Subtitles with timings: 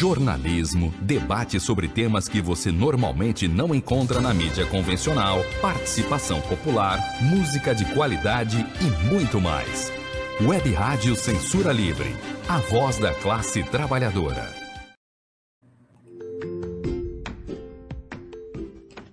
[0.00, 7.74] jornalismo, debate sobre temas que você normalmente não encontra na mídia convencional, participação popular, música
[7.74, 9.92] de qualidade e muito mais.
[10.40, 12.16] Web Rádio Censura Livre,
[12.48, 14.50] a voz da classe trabalhadora.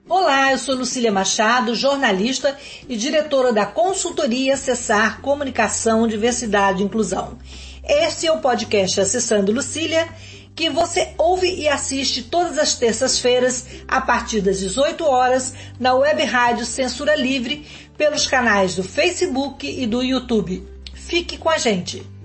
[0.07, 2.57] Olá, eu sou Lucília Machado, jornalista
[2.87, 7.37] e diretora da consultoria Acessar Comunicação, Diversidade e Inclusão.
[7.83, 10.07] Este é o podcast Acessando Lucília,
[10.57, 16.23] que você ouve e assiste todas as terças-feiras, a partir das 18 horas, na web
[16.23, 17.63] rádio Censura Livre,
[17.95, 20.67] pelos canais do Facebook e do YouTube.
[20.95, 22.16] Fique com a gente!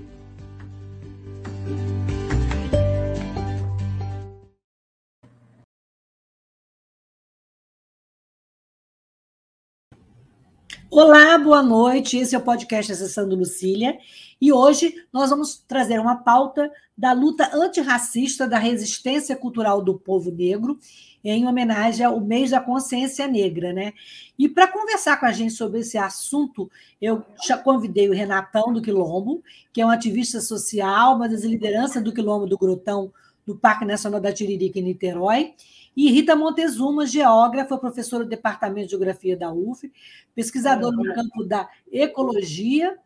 [10.94, 12.18] Olá, boa noite.
[12.18, 13.98] Esse é o podcast Acessando Lucília
[14.38, 20.30] e hoje nós vamos trazer uma pauta da luta antirracista da resistência cultural do povo
[20.30, 20.78] negro
[21.24, 23.94] em homenagem ao mês da consciência negra, né?
[24.38, 26.70] E para conversar com a gente sobre esse assunto,
[27.00, 32.04] eu já convidei o Renatão do Quilombo, que é um ativista social, uma das lideranças
[32.04, 33.10] do Quilombo do Grotão
[33.46, 35.54] do Parque Nacional da Tiririca em Niterói,
[35.96, 39.90] e Rita Montezuma, geógrafa, professora do Departamento de Geografia da UF,
[40.34, 42.96] pesquisadora no campo da ecologia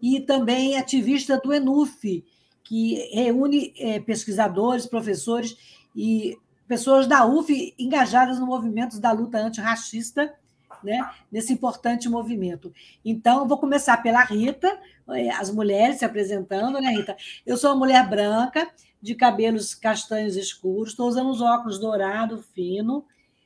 [0.00, 2.24] e também ativista do ENUF,
[2.62, 5.56] que reúne é, pesquisadores, professores
[5.96, 6.36] e
[6.68, 10.34] pessoas da UF engajadas no movimento da luta antirracista,
[10.82, 10.98] né,
[11.32, 12.72] nesse importante movimento.
[13.02, 14.78] Então, vou começar pela Rita,
[15.10, 17.16] é, as mulheres se apresentando, né, Rita?
[17.46, 18.68] Eu sou uma mulher branca,
[19.04, 23.04] de cabelos castanhos escuros, estou usando os óculos dourado fino,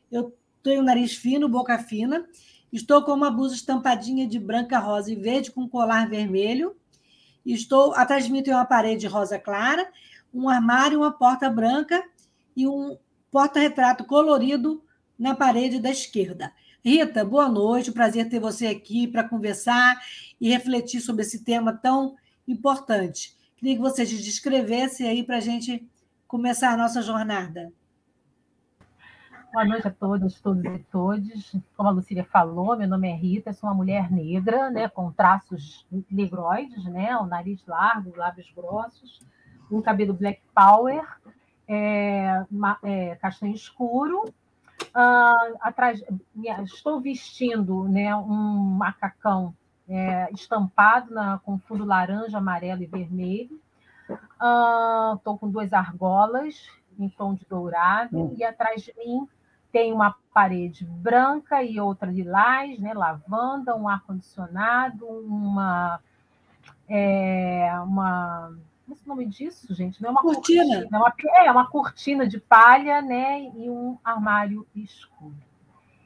[0.08, 2.24] eu tenho nariz fino, boca fina,
[2.72, 6.76] estou com uma blusa estampadinha de branca, rosa e verde com colar vermelho,
[7.44, 9.90] estou atrás de mim tem uma parede rosa clara,
[10.32, 12.04] um armário, uma porta branca
[12.54, 12.96] e um
[13.28, 14.80] porta-retrato colorido
[15.18, 16.52] na parede da esquerda.
[16.84, 20.00] Rita, boa noite, prazer ter você aqui para conversar
[20.40, 22.14] e refletir sobre esse tema tão
[22.46, 23.36] importante.
[23.58, 25.84] Queria que você se descrevesse aí para a gente
[26.28, 27.72] começar a nossa jornada.
[29.52, 31.56] Boa noite a todas, todos e todas.
[31.76, 35.84] Como a Lucília falou, meu nome é Rita, sou uma mulher negra, né, com traços
[36.08, 39.20] negroides, né, o nariz largo, lábios grossos,
[39.68, 41.04] um cabelo black power,
[41.66, 42.44] é,
[42.84, 44.32] é, castanho escuro.
[44.94, 46.00] Uh, atrás,
[46.62, 49.52] estou vestindo né, um macacão
[49.88, 53.60] é, estampado na, com fundo laranja, amarelo e vermelho.
[55.14, 56.68] Estou uh, com duas argolas
[56.98, 58.34] em tom de dourado, hum.
[58.36, 59.28] e atrás de mim
[59.70, 66.00] tem uma parede branca e outra lilás, né, lavanda, um ar-condicionado, uma.
[66.88, 68.52] É, uma
[68.86, 70.00] como é o nome disso, gente?
[70.00, 70.64] Não é uma cortina.
[70.64, 71.14] cortina é, uma,
[71.46, 75.36] é uma cortina de palha né, e um armário escuro.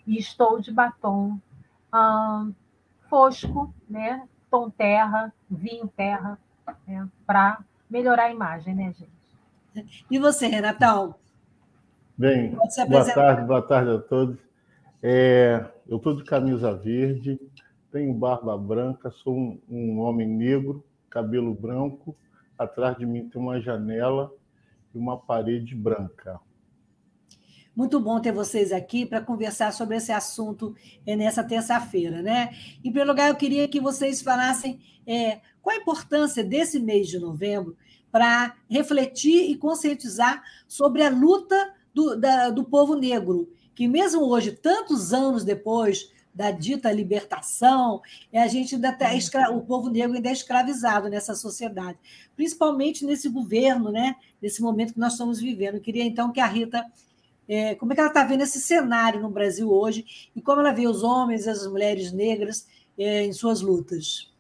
[0.05, 1.39] E estou de batom
[1.95, 2.53] hum,
[3.13, 4.27] fosco, né?
[4.51, 6.39] tom terra, vinho terra,
[6.87, 7.07] né?
[7.27, 10.07] para melhorar a imagem, né, gente?
[10.11, 11.15] E você, Renatão?
[12.17, 12.57] Bem,
[12.89, 14.39] boa tarde, boa tarde a todos.
[15.03, 17.39] É, eu estou de camisa verde,
[17.91, 22.17] tenho barba branca, sou um, um, homem negro, cabelo branco.
[22.59, 24.33] Atrás de mim tem uma janela
[24.95, 26.41] e uma parede branca.
[27.75, 30.75] Muito bom ter vocês aqui para conversar sobre esse assunto
[31.07, 32.51] é, nessa terça-feira, né?
[32.81, 37.19] Em primeiro lugar, eu queria que vocês falassem é, qual a importância desse mês de
[37.19, 37.75] novembro
[38.11, 44.53] para refletir e conscientizar sobre a luta do, da, do povo negro, que mesmo hoje,
[44.53, 49.51] tantos anos depois da dita libertação, é a gente ainda tá escra...
[49.51, 51.99] o povo negro ainda é escravizado nessa sociedade,
[52.37, 54.17] principalmente nesse governo, né?
[54.43, 55.77] Nesse momento que nós estamos vivendo.
[55.77, 56.85] Eu queria então que a Rita
[57.53, 60.73] é, como é que ela está vendo esse cenário no Brasil hoje e como ela
[60.73, 62.67] vê os homens e as mulheres negras
[62.99, 64.33] é, em suas lutas?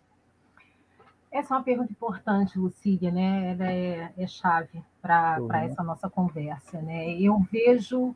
[1.31, 3.53] Essa é uma pergunta importante, Lucília, né?
[3.53, 5.53] Ela é, é chave para uhum.
[5.53, 6.81] essa nossa conversa.
[6.81, 7.19] Né?
[7.19, 8.15] Eu vejo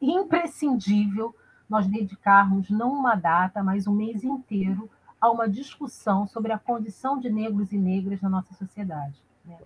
[0.00, 1.34] imprescindível
[1.68, 4.88] nós dedicarmos não uma data, mas um mês inteiro
[5.20, 9.20] a uma discussão sobre a condição de negros e negras na nossa sociedade.
[9.44, 9.58] Né?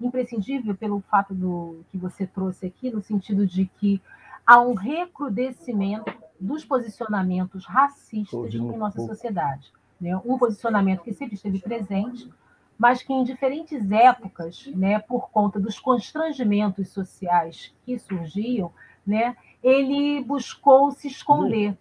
[0.00, 4.00] Imprescindível pelo fato do que você trouxe aqui, no sentido de que
[4.46, 9.72] há um recrudescimento dos posicionamentos racistas em nossa sociedade.
[10.00, 10.16] Né?
[10.24, 12.30] Um posicionamento que sempre esteve presente,
[12.78, 18.70] mas que em diferentes épocas, né, por conta dos constrangimentos sociais que surgiam,
[19.06, 21.76] né, ele buscou se esconder.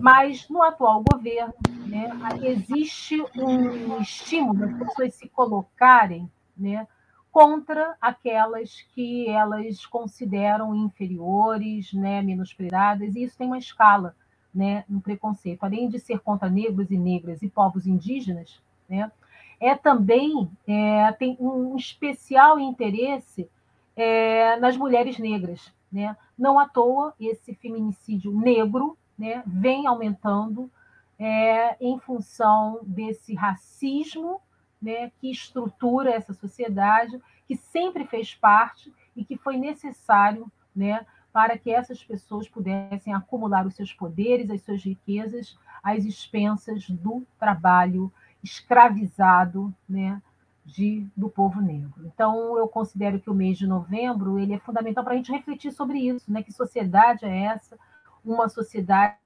[0.00, 1.54] Mas no atual governo,
[1.86, 2.10] né,
[2.42, 6.86] existe um estímulo das pessoas se colocarem né,
[7.36, 14.16] contra aquelas que elas consideram inferiores, né, menosprezadas, e isso tem uma escala
[14.54, 15.62] né, no preconceito.
[15.62, 19.12] Além de ser contra negros e negras e povos indígenas, né,
[19.60, 23.46] é também é, tem um especial interesse
[23.94, 25.70] é, nas mulheres negras.
[25.92, 26.16] Né?
[26.38, 30.70] Não à toa esse feminicídio negro né, vem aumentando
[31.18, 34.40] é, em função desse racismo
[34.80, 41.58] né, que estrutura essa sociedade, que sempre fez parte e que foi necessário né, para
[41.58, 48.12] que essas pessoas pudessem acumular os seus poderes, as suas riquezas, às expensas do trabalho
[48.42, 50.20] escravizado né,
[50.66, 52.06] de, do povo negro.
[52.06, 55.72] Então, eu considero que o mês de novembro ele é fundamental para a gente refletir
[55.72, 56.42] sobre isso, né?
[56.42, 57.78] Que sociedade é essa?
[58.24, 59.16] Uma sociedade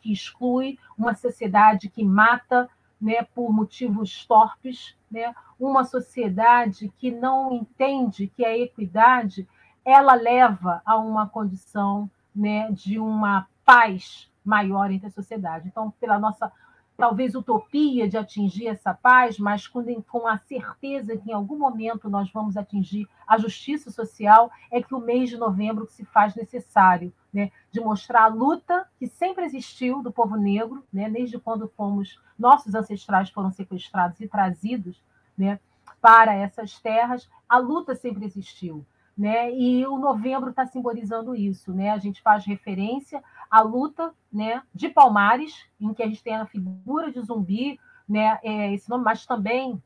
[0.00, 5.34] que exclui, uma sociedade que mata, né, por motivos torpes, né?
[5.58, 9.46] Uma sociedade que não entende que a equidade
[9.84, 15.68] ela leva a uma condição, né, de uma paz maior entre a sociedade.
[15.68, 16.50] Então, pela nossa
[16.96, 22.08] talvez utopia de atingir essa paz, mas com, com a certeza que em algum momento
[22.08, 27.12] nós vamos atingir a justiça social, é que o mês de novembro se faz necessário,
[27.32, 32.20] né, de mostrar a luta que sempre existiu do povo negro, né, desde quando fomos
[32.38, 35.02] nossos ancestrais foram sequestrados e trazidos,
[35.36, 35.58] né,
[36.00, 38.84] para essas terras, a luta sempre existiu.
[39.16, 39.54] Né?
[39.54, 41.90] E o novembro está simbolizando isso, né?
[41.90, 43.22] A gente faz referência
[43.54, 47.78] à luta, né, de Palmares, em que a gente tem a figura de zumbi,
[48.08, 49.80] né, é, esse nome, mas também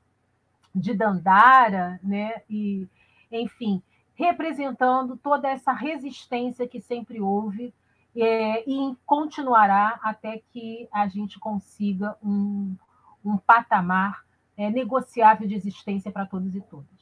[0.75, 2.89] de Dandara, né, e
[3.31, 3.83] enfim,
[4.15, 7.75] representando toda essa resistência que sempre houve
[8.17, 12.75] é, e continuará até que a gente consiga um,
[13.23, 14.25] um patamar
[14.57, 16.98] é, negociável de existência para todos e todas.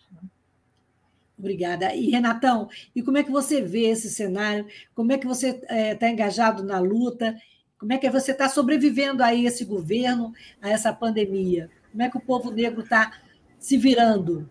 [1.38, 1.94] Obrigada.
[1.94, 4.67] E, Renatão, e como é que você vê esse cenário?
[4.94, 7.37] Como é que você está é, tá engajado na luta?
[7.79, 11.71] Como é que você está sobrevivendo aí a esse governo, a essa pandemia?
[11.93, 13.12] Como é que o povo negro está
[13.59, 14.49] se virando?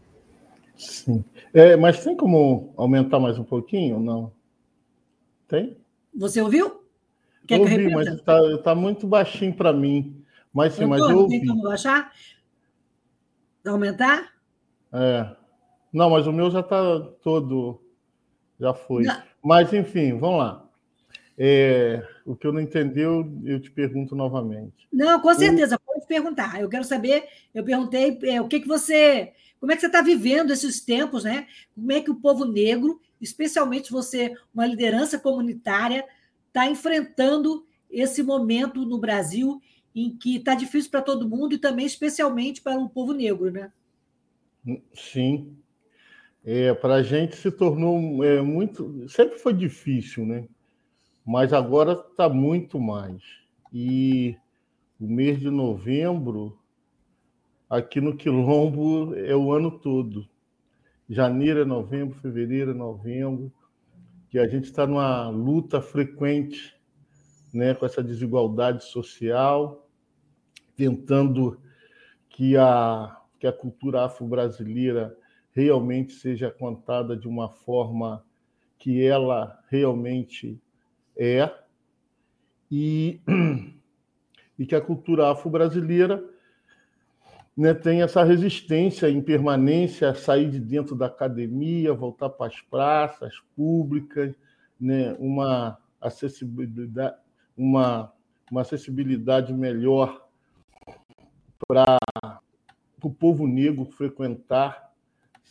[0.76, 1.24] Sim.
[1.54, 4.00] É, mas tem como aumentar mais um pouquinho?
[4.00, 4.32] Não?
[5.48, 5.78] Tem?
[6.14, 6.84] Você ouviu?
[7.48, 10.24] Quer eu ouvi, mas está tá muito baixinho para mim.
[10.54, 11.40] Mas sim, eu mas eu ouvi.
[11.40, 12.12] Tem como baixar?
[13.66, 14.34] Aumentar?
[14.94, 15.36] É.
[15.96, 17.82] Não, mas o meu já está todo.
[18.60, 19.04] Já foi.
[19.04, 19.24] Não.
[19.42, 20.70] Mas, enfim, vamos lá.
[21.38, 24.90] É, o que eu não entendeu, eu te pergunto novamente.
[24.92, 26.60] Não, com certeza, pode perguntar.
[26.60, 29.32] Eu quero saber, eu perguntei é, o que, que você.
[29.58, 31.48] Como é que você está vivendo esses tempos, né?
[31.74, 36.06] Como é que o povo negro, especialmente você, uma liderança comunitária,
[36.48, 39.62] está enfrentando esse momento no Brasil
[39.96, 43.72] em que está difícil para todo mundo e também especialmente para o povo negro, né?
[44.94, 45.56] Sim,
[46.46, 49.10] é, para a gente se tornou é, muito.
[49.10, 50.48] Sempre foi difícil, né?
[51.26, 53.24] Mas agora está muito mais.
[53.74, 54.38] E
[55.00, 56.60] o mês de novembro,
[57.68, 60.30] aqui no Quilombo, é o ano todo.
[61.10, 63.52] Janeiro é novembro, fevereiro é novembro,
[64.30, 66.76] que a gente está numa luta frequente
[67.52, 69.90] né, com essa desigualdade social,
[70.76, 71.60] tentando
[72.30, 75.16] que a, que a cultura afro-brasileira
[75.56, 78.24] realmente seja contada de uma forma
[78.78, 80.60] que ela realmente
[81.18, 81.50] é
[82.70, 83.22] e,
[84.60, 86.22] e que a cultura afro-brasileira
[87.56, 92.60] né, tem essa resistência em permanência a sair de dentro da academia, voltar para as
[92.60, 94.36] praças públicas,
[94.78, 97.16] né, uma acessibilidade,
[97.56, 98.12] uma,
[98.52, 100.28] uma acessibilidade melhor
[101.66, 101.98] para
[103.02, 104.85] o povo negro frequentar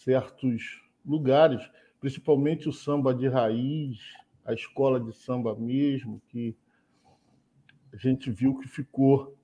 [0.04, 1.68] certos lugares,
[1.98, 3.98] principalmente o samba de raiz,
[4.44, 6.54] a escola de samba mesmo, que
[7.92, 9.36] a gente viu que ficou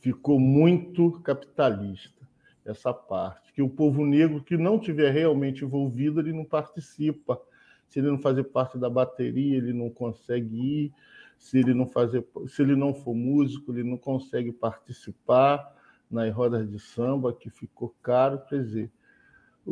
[0.00, 2.20] ficou muito capitalista
[2.64, 7.40] essa parte, que o povo negro que não tiver realmente envolvido, ele não participa.
[7.88, 10.92] Se ele não fazer parte da bateria, ele não consegue ir.
[11.36, 15.74] Se ele não fazer, se ele não for músico, ele não consegue participar
[16.10, 18.90] nas rodas de samba, que ficou caro, quer dizer,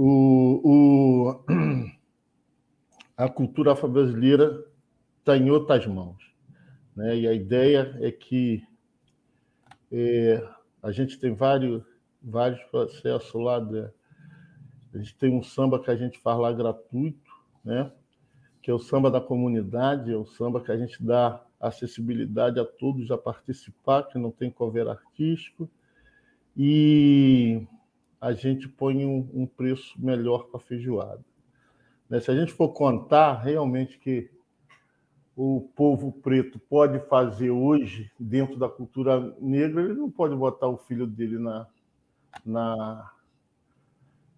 [0.01, 1.45] o, o,
[3.17, 4.65] a cultura afro-brasileira
[5.19, 6.17] está em outras mãos.
[6.95, 7.17] Né?
[7.19, 8.63] E a ideia é que
[9.91, 10.49] é,
[10.81, 11.83] a gente tem vários,
[12.23, 13.61] vários processos lá.
[13.61, 13.91] Né?
[14.95, 17.33] A gente tem um samba que a gente faz lá gratuito,
[17.65, 17.91] né?
[18.63, 22.65] que é o samba da comunidade, é o samba que a gente dá acessibilidade a
[22.65, 25.69] todos a participar, que não tem cover artístico.
[26.57, 27.67] E
[28.21, 31.25] a gente põe um, um preço melhor para a feijoada.
[32.09, 32.21] Né?
[32.21, 34.31] Se a gente for contar realmente que
[35.37, 40.77] o povo preto pode fazer hoje, dentro da cultura negra, ele não pode botar o
[40.77, 41.67] filho dele na.
[42.45, 43.13] na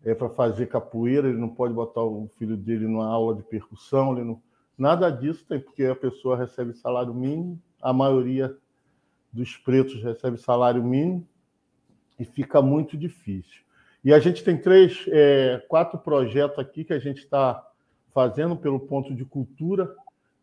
[0.02, 4.12] é para fazer capoeira, ele não pode botar o filho dele numa aula de percussão,
[4.12, 4.42] ele não,
[4.76, 8.56] nada disso tem, porque a pessoa recebe salário mínimo, a maioria
[9.30, 11.26] dos pretos recebe salário mínimo
[12.18, 13.62] e fica muito difícil.
[14.02, 17.66] E a gente tem três, é, quatro projetos aqui que a gente está
[18.12, 19.94] fazendo pelo ponto de cultura,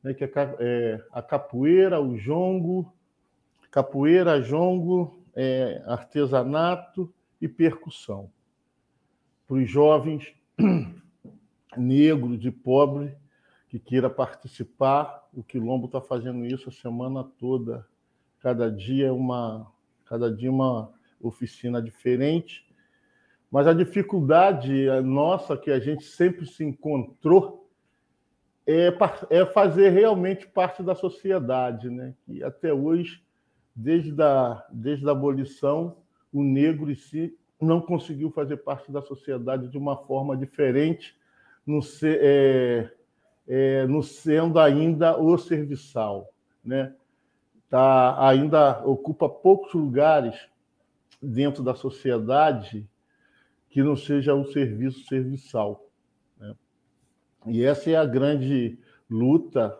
[0.03, 2.93] né, que é, é, a capoeira, o jongo,
[3.71, 8.31] capoeira, jongo, é, artesanato e percussão.
[9.47, 10.33] Para os jovens
[11.77, 13.15] negros de pobre
[13.69, 17.85] que queira participar, o Quilombo está fazendo isso a semana toda.
[18.39, 19.71] Cada dia é uma,
[20.05, 22.66] cada dia uma oficina diferente.
[23.51, 27.67] Mas a dificuldade nossa que a gente sempre se encontrou
[28.65, 28.93] é,
[29.29, 32.13] é fazer realmente parte da sociedade, né?
[32.27, 33.23] E até hoje,
[33.73, 35.97] desde a, desde a abolição,
[36.33, 41.15] o negro em si não conseguiu fazer parte da sociedade de uma forma diferente,
[41.65, 42.91] no, ser, é,
[43.47, 46.29] é, sendo ainda o serviçal,
[46.63, 46.93] né?
[47.69, 50.47] Tá, ainda ocupa poucos lugares
[51.21, 52.87] dentro da sociedade
[53.69, 55.88] que não seja o serviço serviçal.
[57.45, 58.77] E essa é a grande
[59.09, 59.77] luta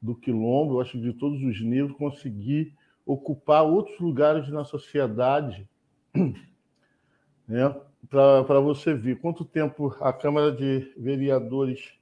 [0.00, 2.72] do quilombo, eu acho, de todos os negros, conseguir
[3.04, 5.68] ocupar outros lugares na sociedade,
[7.48, 7.74] né?
[8.08, 11.94] para você ver quanto tempo a Câmara de Vereadores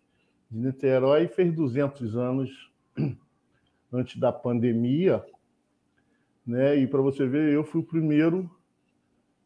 [0.51, 2.71] de Niterói fez 200 anos
[3.93, 5.25] antes da pandemia,
[6.47, 6.77] né?
[6.77, 8.51] e para você ver, eu fui o primeiro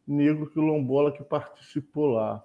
[0.07, 2.43] negro quilombola que participou lá.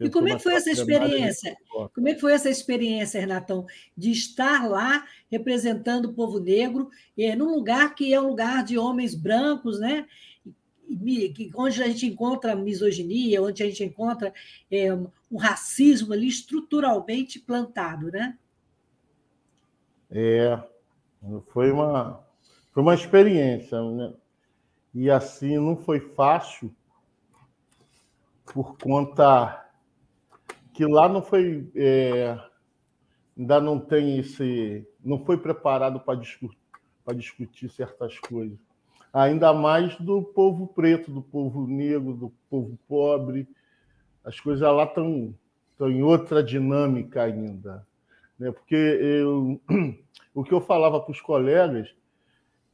[0.00, 1.56] E como é que foi essa experiência?
[1.94, 7.34] Como é que foi essa experiência, Renatão, de estar lá representando o povo negro, é,
[7.34, 10.06] num lugar que é um lugar de homens brancos, né?
[11.54, 14.32] onde a gente encontra misoginia, onde a gente encontra
[14.70, 18.38] é, um racismo ali estruturalmente plantado, né?
[20.10, 20.58] É,
[21.48, 22.24] foi uma,
[22.72, 24.14] foi uma experiência, né?
[24.94, 26.74] E assim não foi fácil
[28.52, 29.64] por conta
[30.72, 31.68] que lá não foi.
[31.74, 32.38] É,
[33.36, 34.86] ainda não tem esse.
[35.04, 36.58] Não foi preparado para discutir,
[37.14, 38.58] discutir certas coisas.
[39.12, 43.48] Ainda mais do povo preto, do povo negro, do povo pobre.
[44.24, 45.34] As coisas lá estão,
[45.72, 47.86] estão em outra dinâmica ainda.
[48.38, 48.52] Né?
[48.52, 49.60] Porque eu,
[50.34, 51.94] o que eu falava para os colegas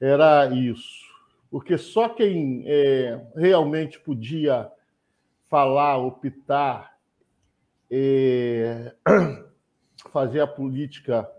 [0.01, 1.05] era isso.
[1.51, 4.71] Porque só quem é, realmente podia
[5.55, 6.99] falar, optar
[7.89, 8.93] é,
[10.11, 11.31] fazer a política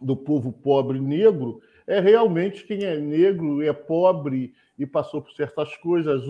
[0.00, 5.76] do povo pobre negro é realmente quem é negro, é pobre e passou por certas
[5.76, 6.22] coisas,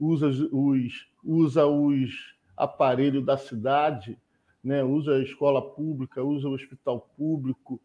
[0.00, 4.18] usa os, usa os aparelhos da cidade,
[4.64, 4.82] né?
[4.82, 7.78] usa a escola pública, usa o hospital público,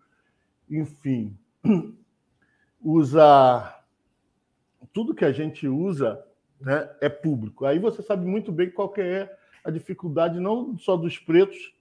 [0.70, 1.38] enfim,
[2.82, 3.84] usa
[4.94, 6.26] tudo que a gente usa
[6.62, 7.66] né, é público.
[7.66, 9.30] Aí você sabe muito bem qual é
[9.64, 11.74] a dificuldade não só dos pretos,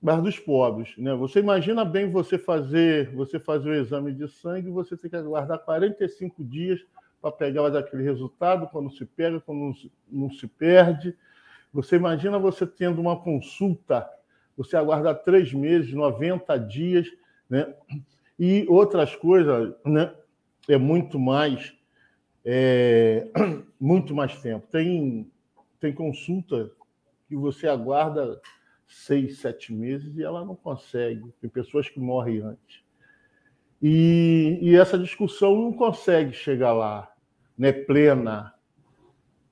[0.00, 0.96] mas dos pobres.
[0.98, 1.14] Né?
[1.14, 5.58] Você imagina bem você fazer, você fazer o exame de sangue, você tem que aguardar
[5.60, 6.80] 45 dias
[7.20, 9.72] para pegar aquele resultado, quando se pega, quando
[10.10, 11.16] não se perde.
[11.72, 14.08] Você imagina você tendo uma consulta,
[14.56, 17.08] você aguardar três meses, 90 dias,
[17.48, 17.72] né?
[18.36, 20.12] E outras coisas, né?
[20.68, 21.72] É muito mais,
[22.44, 23.28] é,
[23.80, 24.66] muito mais tempo.
[24.70, 25.30] Tem
[25.82, 26.70] tem consulta
[27.28, 28.40] que você aguarda
[28.86, 31.34] seis, sete meses e ela não consegue.
[31.40, 32.84] Tem pessoas que morrem antes.
[33.82, 37.12] E, e essa discussão não consegue chegar lá,
[37.58, 38.54] né, plena.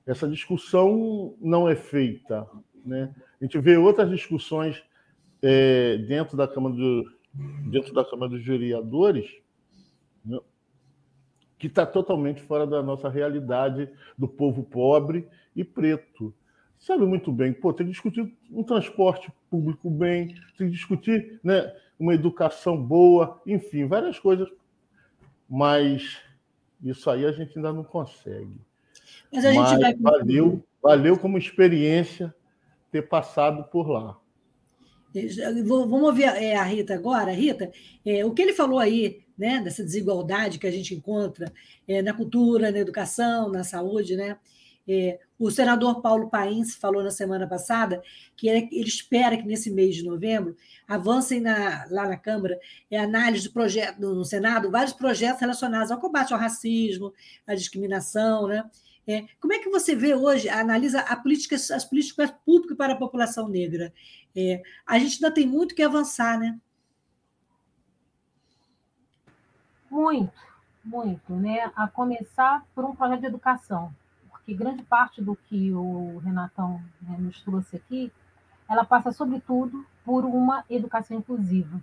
[0.06, 2.48] Essa discussão não é feita.
[2.84, 3.12] Né?
[3.40, 4.80] A gente vê outras discussões
[5.42, 7.10] é, dentro da Câmara do,
[7.68, 9.28] dentro da Câmara dos Vereadores
[10.24, 10.38] né,
[11.60, 13.86] que está totalmente fora da nossa realidade
[14.16, 16.34] do povo pobre e preto.
[16.78, 21.70] Sabe muito bem, pô, tem que discutir um transporte público bem, tem que discutir né,
[21.98, 24.48] uma educação boa, enfim, várias coisas,
[25.46, 26.18] mas
[26.82, 28.56] isso aí a gente ainda não consegue.
[29.30, 29.94] Mas a gente mas vai...
[29.96, 32.34] valeu, valeu como experiência
[32.90, 34.16] ter passado por lá.
[35.66, 37.32] Vamos ouvir é, a Rita agora.
[37.32, 37.70] Rita,
[38.06, 41.50] é, o que ele falou aí, né, dessa desigualdade que a gente encontra
[41.88, 44.36] é, na cultura, na educação, na saúde, né?
[44.86, 48.02] É, O senador Paulo Pains falou na semana passada
[48.36, 50.56] que ele, espera que nesse mês de novembro
[50.86, 52.58] avancem na, lá na Câmara
[52.90, 57.12] é análise de projeto no Senado vários projetos relacionados ao combate ao racismo,
[57.46, 58.68] à discriminação, né?
[59.06, 63.48] É, como é que você vê hoje, analisa política, as políticas públicas para a população
[63.48, 63.92] negra?
[64.36, 66.58] É, a gente ainda tem muito que avançar, né?
[69.90, 70.32] Muito,
[70.84, 71.70] muito, né?
[71.74, 73.92] A começar por um projeto de educação,
[74.30, 78.12] porque grande parte do que o Renatão né, nos trouxe aqui,
[78.68, 81.80] ela passa sobretudo por uma educação inclusiva.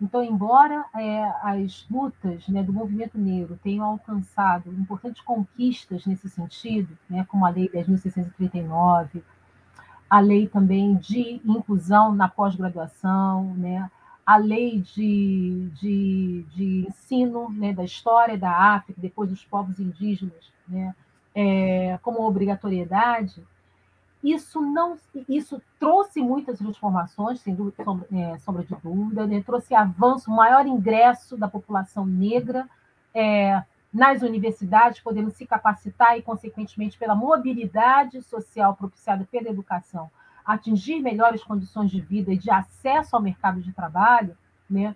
[0.00, 6.98] Então, embora é, as lutas né, do movimento negro tenham alcançado importantes conquistas nesse sentido,
[7.08, 9.22] né, como a Lei 10.639,
[10.10, 13.90] a lei também de inclusão na pós-graduação, né,
[14.24, 20.52] a lei de, de, de ensino né, da história da África, depois dos povos indígenas,
[20.66, 20.94] né,
[21.34, 23.42] é, como obrigatoriedade,
[24.24, 24.96] isso não,
[25.28, 29.42] isso trouxe muitas transformações, sem dúvida, sombra, é, sombra de dúvida, né?
[29.44, 32.66] trouxe avanço, maior ingresso da população negra
[33.14, 33.62] é,
[33.92, 40.10] nas universidades, podendo se capacitar e, consequentemente, pela mobilidade social propiciada pela educação,
[40.44, 44.36] atingir melhores condições de vida e de acesso ao mercado de trabalho,
[44.68, 44.94] né?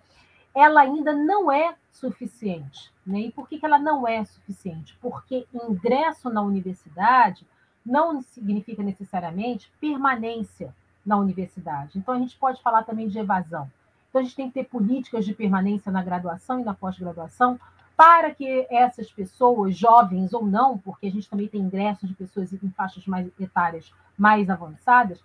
[0.53, 2.91] ela ainda não é suficiente.
[3.05, 3.21] Né?
[3.21, 4.97] E por que, que ela não é suficiente?
[5.01, 7.45] Porque ingresso na universidade
[7.85, 10.75] não significa necessariamente permanência
[11.05, 11.97] na universidade.
[11.97, 13.71] Então, a gente pode falar também de evasão.
[14.09, 17.59] Então, a gente tem que ter políticas de permanência na graduação e na pós-graduação
[17.95, 22.53] para que essas pessoas, jovens ou não, porque a gente também tem ingressos de pessoas
[22.53, 25.21] em faixas mais etárias mais avançadas,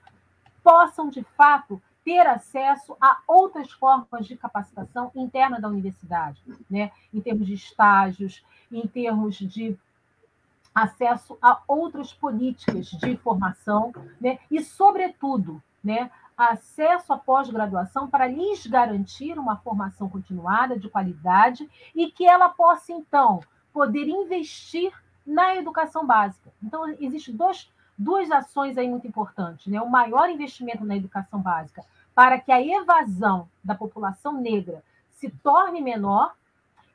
[0.64, 6.90] possam, de fato, ter acesso a outras formas de capacitação interna da universidade, né?
[7.12, 9.78] em termos de estágios, em termos de
[10.74, 14.38] acesso a outras políticas de formação, né?
[14.50, 22.10] e, sobretudo, né, acesso à pós-graduação para lhes garantir uma formação continuada, de qualidade, e
[22.10, 23.40] que ela possa, então,
[23.72, 24.92] poder investir
[25.26, 26.52] na educação básica.
[26.62, 29.66] Então, existem dois, duas ações aí muito importantes.
[29.66, 29.80] Né?
[29.80, 35.80] O maior investimento na educação básica para que a evasão da população negra se torne
[35.80, 36.34] menor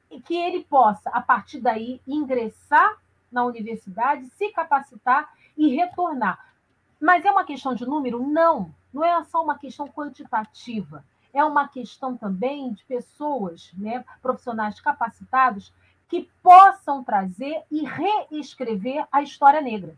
[0.10, 2.98] e que ele possa, a partir daí, ingressar
[3.32, 6.54] na universidade, se capacitar e retornar.
[7.00, 8.26] Mas é uma questão de número?
[8.26, 11.04] Não, não é só uma questão quantitativa.
[11.34, 15.72] É uma questão também de pessoas, né, profissionais capacitados,
[16.08, 19.96] que possam trazer e reescrever a história negra.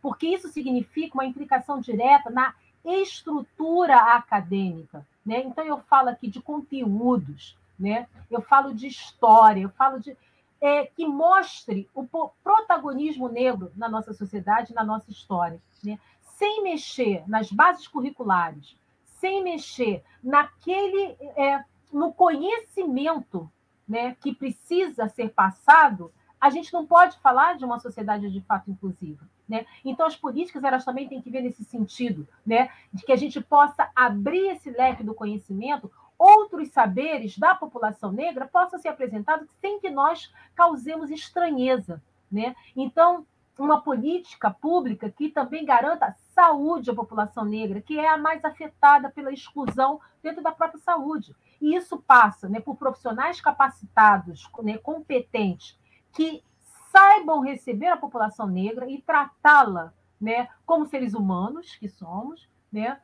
[0.00, 5.06] Porque isso significa uma implicação direta na estrutura acadêmica.
[5.24, 5.42] Né?
[5.44, 8.08] Então, eu falo aqui de conteúdos, né?
[8.30, 10.16] eu falo de história, eu falo de
[10.60, 12.06] é, que mostre o
[12.42, 15.98] protagonismo negro na nossa sociedade, na nossa história, né?
[16.22, 23.50] sem mexer nas bases curriculares, sem mexer naquele é, no conhecimento
[23.86, 28.70] né, que precisa ser passado, a gente não pode falar de uma sociedade de fato
[28.70, 29.28] inclusiva.
[29.50, 29.66] Né?
[29.84, 32.70] Então, as políticas elas também têm que ver nesse sentido, né?
[32.92, 38.46] de que a gente possa abrir esse leque do conhecimento outros saberes da população negra
[38.46, 42.00] possam ser apresentados sem que nós causemos estranheza.
[42.30, 42.54] Né?
[42.76, 43.26] Então,
[43.58, 49.10] uma política pública que também garanta saúde à população negra, que é a mais afetada
[49.10, 51.34] pela exclusão dentro da própria saúde.
[51.60, 55.76] E isso passa né, por profissionais capacitados, né, competentes,
[56.12, 56.44] que
[56.90, 63.00] saibam receber a população negra e tratá-la né, como seres humanos que somos, né,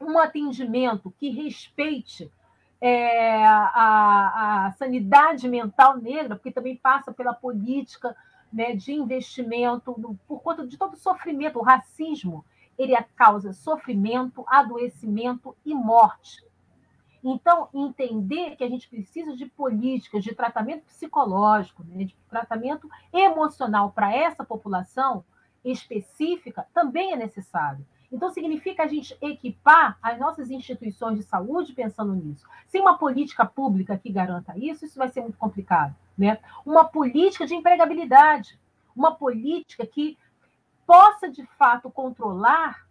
[0.00, 2.30] um atendimento que respeite
[2.80, 8.16] é, a, a, sanidade mental negra, porque também passa pela política
[8.52, 12.44] né, de investimento, por conta de todo o sofrimento, o racismo,
[12.76, 16.44] ele causa sofrimento, adoecimento e morte.
[17.22, 23.92] Então, entender que a gente precisa de políticas de tratamento psicológico, né, de tratamento emocional
[23.92, 25.24] para essa população
[25.64, 27.86] específica também é necessário.
[28.10, 32.46] Então, significa a gente equipar as nossas instituições de saúde pensando nisso.
[32.66, 35.94] Sem uma política pública que garanta isso, isso vai ser muito complicado.
[36.18, 36.38] Né?
[36.66, 38.58] Uma política de empregabilidade,
[38.94, 40.18] uma política que
[40.86, 42.86] possa, de fato, controlar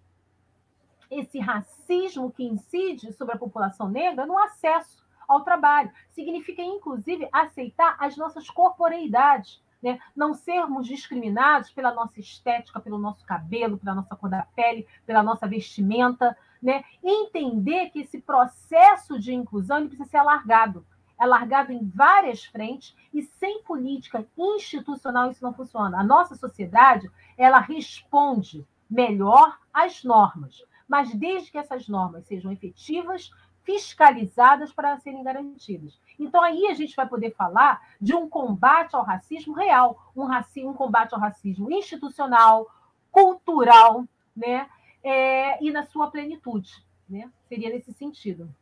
[1.11, 5.91] esse racismo que incide sobre a população negra no acesso ao trabalho.
[6.09, 9.99] Significa, inclusive, aceitar as nossas corporeidades né?
[10.15, 15.23] não sermos discriminados pela nossa estética, pelo nosso cabelo, pela nossa cor da pele, pela
[15.23, 16.83] nossa vestimenta, né?
[17.03, 20.85] entender que esse processo de inclusão precisa ser alargado.
[21.19, 25.99] é largado em várias frentes e sem política institucional isso não funciona.
[25.99, 33.31] A nossa sociedade, ela responde melhor às normas, mas desde que essas normas sejam efetivas,
[33.63, 35.97] fiscalizadas para serem garantidas.
[36.19, 40.25] Então aí a gente vai poder falar de um combate ao racismo real, um,
[40.67, 42.67] um combate ao racismo institucional,
[43.09, 44.03] cultural,
[44.35, 44.69] né?
[45.01, 47.31] É, e na sua plenitude, né?
[47.47, 48.53] Seria nesse sentido.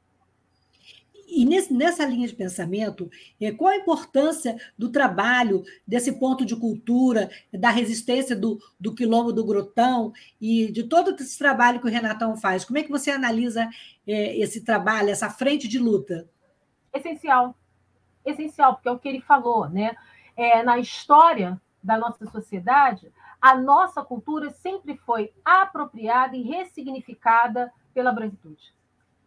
[1.31, 6.55] E nesse, nessa linha de pensamento, é, qual a importância do trabalho, desse ponto de
[6.55, 10.11] cultura, da resistência do, do quilombo do Grotão
[10.41, 12.65] e de todo esse trabalho que o Renatão faz?
[12.65, 13.69] Como é que você analisa
[14.07, 16.27] é, esse trabalho, essa frente de luta?
[16.93, 17.55] Essencial.
[18.25, 19.95] Essencial, porque é o que ele falou, né?
[20.35, 23.11] É, na história da nossa sociedade,
[23.41, 28.73] a nossa cultura sempre foi apropriada e ressignificada pela branquitude.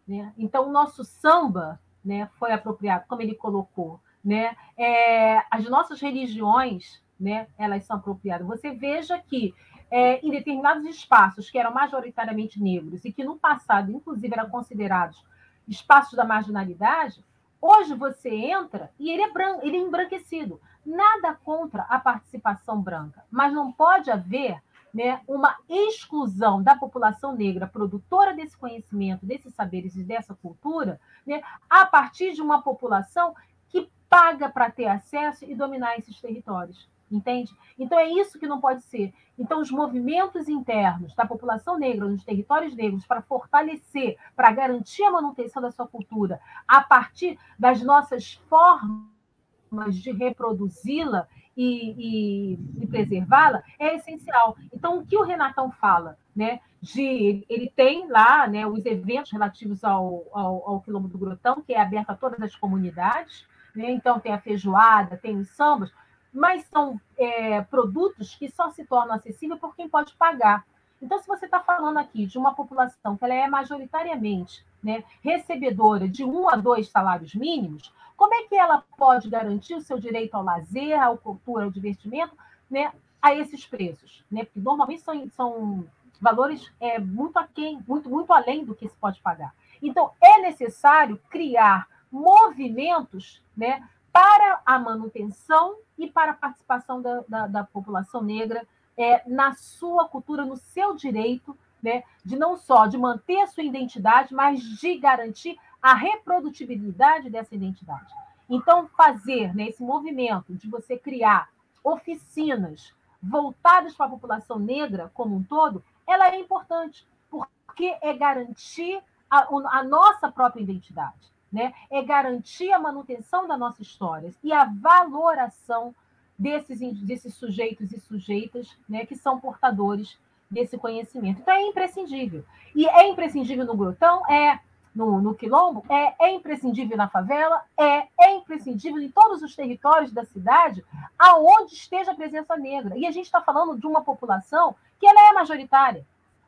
[0.07, 0.33] Né?
[0.37, 4.01] Então, o nosso samba né, foi apropriado, como ele colocou.
[4.25, 4.57] Né?
[4.77, 8.47] É, as nossas religiões, né, elas são apropriadas.
[8.47, 9.55] Você veja que
[9.91, 15.23] é, em determinados espaços que eram majoritariamente negros e que no passado, inclusive, eram considerados
[15.69, 17.23] espaços da marginalidade,
[17.61, 20.61] hoje você entra e ele é branco, ele é embranquecido.
[20.85, 24.61] Nada contra a participação branca, mas não pode haver
[24.93, 31.43] né, uma exclusão da população negra produtora desse conhecimento, desses saberes e dessa cultura, né,
[31.69, 33.35] a partir de uma população
[33.69, 36.91] que paga para ter acesso e dominar esses territórios.
[37.11, 37.55] Entende?
[37.79, 39.13] Então é isso que não pode ser.
[39.39, 45.11] Então, os movimentos internos da população negra nos territórios negros para fortalecer, para garantir a
[45.11, 53.63] manutenção da sua cultura, a partir das nossas formas de reproduzi-la e, e, e preservá-la
[53.79, 54.57] é essencial.
[54.73, 56.61] Então, o que o Renatão fala, né?
[56.81, 61.75] De ele tem lá né, os eventos relativos ao, ao, ao Quilombo do Grotão, que
[61.75, 63.91] é aberto a todas as comunidades, né?
[63.91, 65.93] então tem a feijoada, tem os sambas,
[66.33, 70.65] mas são é, produtos que só se tornam acessíveis por quem pode pagar.
[71.01, 76.09] Então, se você está falando aqui de uma população que ela é majoritariamente né, recebedora
[76.09, 80.35] de um a dois salários mínimos, como é que ela pode garantir o seu direito
[80.35, 82.37] ao lazer, à cultura, ao divertimento,
[82.71, 84.25] né, a esses preços?
[84.31, 84.45] Né?
[84.45, 85.85] Porque normalmente são, são
[86.21, 89.55] valores é, muito aquém, muito, muito além do que se pode pagar.
[89.83, 97.47] Então, é necessário criar movimentos né, para a manutenção e para a participação da, da,
[97.47, 98.67] da população negra
[98.97, 103.65] é, na sua cultura, no seu direito, né, de não só de manter a sua
[103.65, 108.13] identidade, mas de garantir a reprodutibilidade dessa identidade.
[108.49, 111.49] Então, fazer né, esse movimento de você criar
[111.83, 119.03] oficinas voltadas para a população negra como um todo, ela é importante, porque é garantir
[119.31, 119.47] a,
[119.79, 121.73] a nossa própria identidade, né?
[121.91, 125.95] é garantir a manutenção da nossa história e a valoração
[126.39, 130.19] desses, desses sujeitos e sujeitas né, que são portadores
[130.53, 131.41] desse conhecimento.
[131.41, 132.45] Então, é imprescindível.
[132.75, 134.25] E é imprescindível no Grotão?
[134.31, 134.61] É
[134.95, 140.13] no, no quilombo, é, é imprescindível na favela, é, é imprescindível em todos os territórios
[140.13, 140.85] da cidade,
[141.19, 142.97] aonde esteja a presença negra.
[142.99, 146.07] E a gente está falando de uma população que ela é majoritária.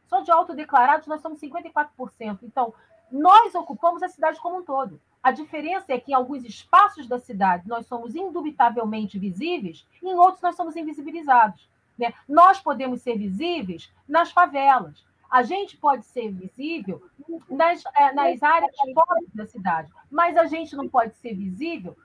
[0.09, 2.41] Só de autodeclarados nós somos 54%.
[2.43, 2.75] Então,
[3.11, 5.01] nós ocupamos a cidade como um todo.
[5.23, 10.15] A diferença é que em alguns espaços da cidade nós somos indubitavelmente visíveis, e em
[10.15, 11.67] outros nós somos invisibilizados.
[11.99, 12.13] Né?
[12.29, 17.03] Nós podemos ser visíveis nas favelas, a gente pode ser visível
[17.51, 21.97] nas, é, nas áreas pobres da cidade, mas a gente não pode ser visível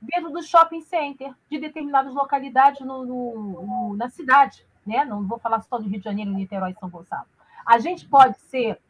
[0.00, 4.66] dentro do shopping center de determinadas localidades no, no, no, na cidade.
[4.84, 5.04] Né?
[5.04, 7.26] Não vou falar só do Rio de Janeiro, Niterói e São Gonçalo.
[7.64, 8.80] A gente pode ser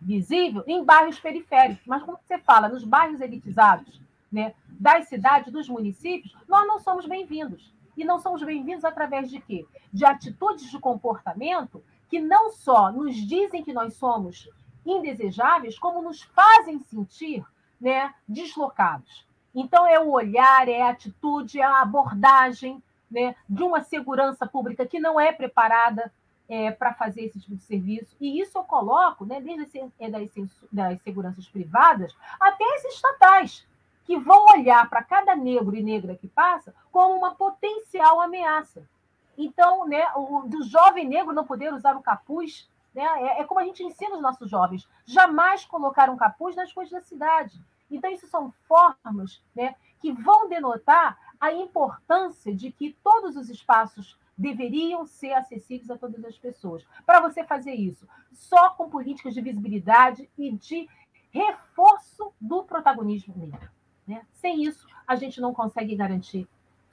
[0.00, 5.68] visível em bairros periféricos, mas quando você fala nos bairros elitizados né, das cidades, dos
[5.68, 7.72] municípios, nós não somos bem-vindos.
[7.98, 9.66] E não somos bem-vindos através de quê?
[9.92, 14.48] De atitudes de comportamento que não só nos dizem que nós somos
[14.86, 17.44] indesejáveis, como nos fazem sentir
[17.80, 19.26] né, deslocados.
[19.52, 22.80] Então, é o olhar, é a atitude, é a abordagem
[23.10, 26.12] né, de uma segurança pública que não é preparada
[26.48, 28.16] é, para fazer esse tipo de serviço.
[28.20, 30.30] E isso eu coloco né, desde é, das,
[30.70, 33.66] das seguranças privadas até as estatais,
[34.08, 38.88] que vão olhar para cada negro e negra que passa como uma potencial ameaça.
[39.36, 43.60] Então, né, o, do jovem negro não poder usar o capuz, né, é, é como
[43.60, 47.60] a gente ensina os nossos jovens, jamais colocar um capuz nas coisas da cidade.
[47.90, 54.18] Então, isso são formas né, que vão denotar a importância de que todos os espaços
[54.38, 56.82] deveriam ser acessíveis a todas as pessoas.
[57.04, 60.88] Para você fazer isso, só com políticas de visibilidade e de
[61.30, 63.76] reforço do protagonismo negro.
[64.08, 64.22] Né?
[64.32, 66.48] Sem isso, a gente não consegue garantir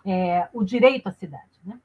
[0.06, 1.60] é, o direito à cidade.
[1.66, 1.80] Né?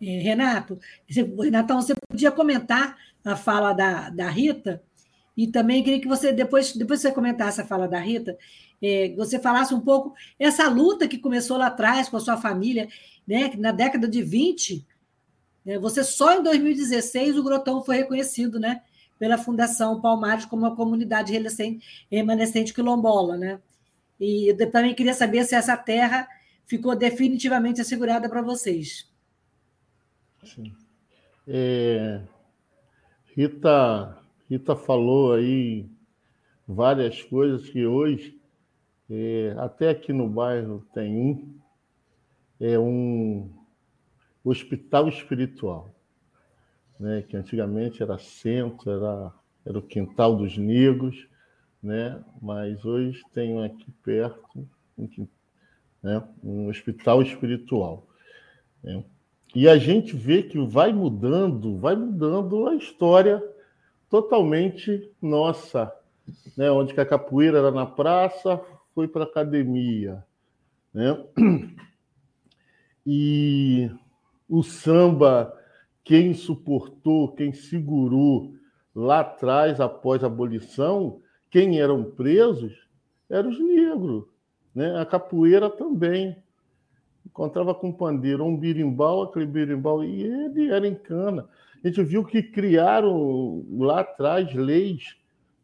[0.00, 4.82] É, Renato, Renatão, você podia comentar a fala da, da Rita,
[5.36, 8.36] e também queria que você, depois, depois que você comentasse a fala da Rita,
[8.82, 12.88] é, você falasse um pouco essa luta que começou lá atrás com a sua família,
[13.26, 14.86] né, na década de 20,
[15.64, 18.82] né, você só em 2016 o Grotão foi reconhecido né,
[19.18, 21.32] pela Fundação Palmares como uma comunidade
[22.10, 23.36] remanescente quilombola.
[23.38, 23.60] Né?
[24.22, 26.28] E eu também queria saber se essa terra
[26.64, 29.12] ficou definitivamente assegurada para vocês.
[30.44, 30.72] Sim.
[31.44, 32.22] É,
[33.34, 34.16] Rita,
[34.48, 35.90] Rita falou aí
[36.68, 38.40] várias coisas que hoje,
[39.10, 41.58] é, até aqui no bairro tem um,
[42.60, 43.50] é um
[44.44, 45.92] hospital espiritual,
[46.96, 49.32] né, que antigamente era centro, era,
[49.66, 51.26] era o quintal dos negros,
[51.82, 55.26] né, mas hoje tem aqui perto um,
[56.02, 58.06] né, um hospital espiritual.
[58.82, 59.04] Né.
[59.54, 63.42] E a gente vê que vai mudando, vai mudando a história
[64.12, 65.90] totalmente nossa,
[66.56, 66.70] né?
[66.70, 68.60] onde a capoeira era na praça,
[68.94, 70.22] foi para academia.
[70.92, 71.24] Né?
[73.04, 73.90] E
[74.46, 75.52] o samba,
[76.04, 78.54] quem suportou, quem segurou
[78.94, 81.21] lá atrás, após a abolição,
[81.52, 82.72] quem eram presos
[83.28, 84.24] eram os negros.
[84.74, 84.98] Né?
[84.98, 86.36] A capoeira também.
[87.24, 91.48] Encontrava com pandeiro um birimbau, aquele birimbau, e ele era em cana.
[91.82, 95.16] A gente viu que criaram lá atrás leis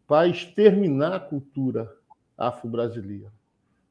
[0.07, 1.90] para exterminar a cultura
[2.37, 3.33] afro-brasileira.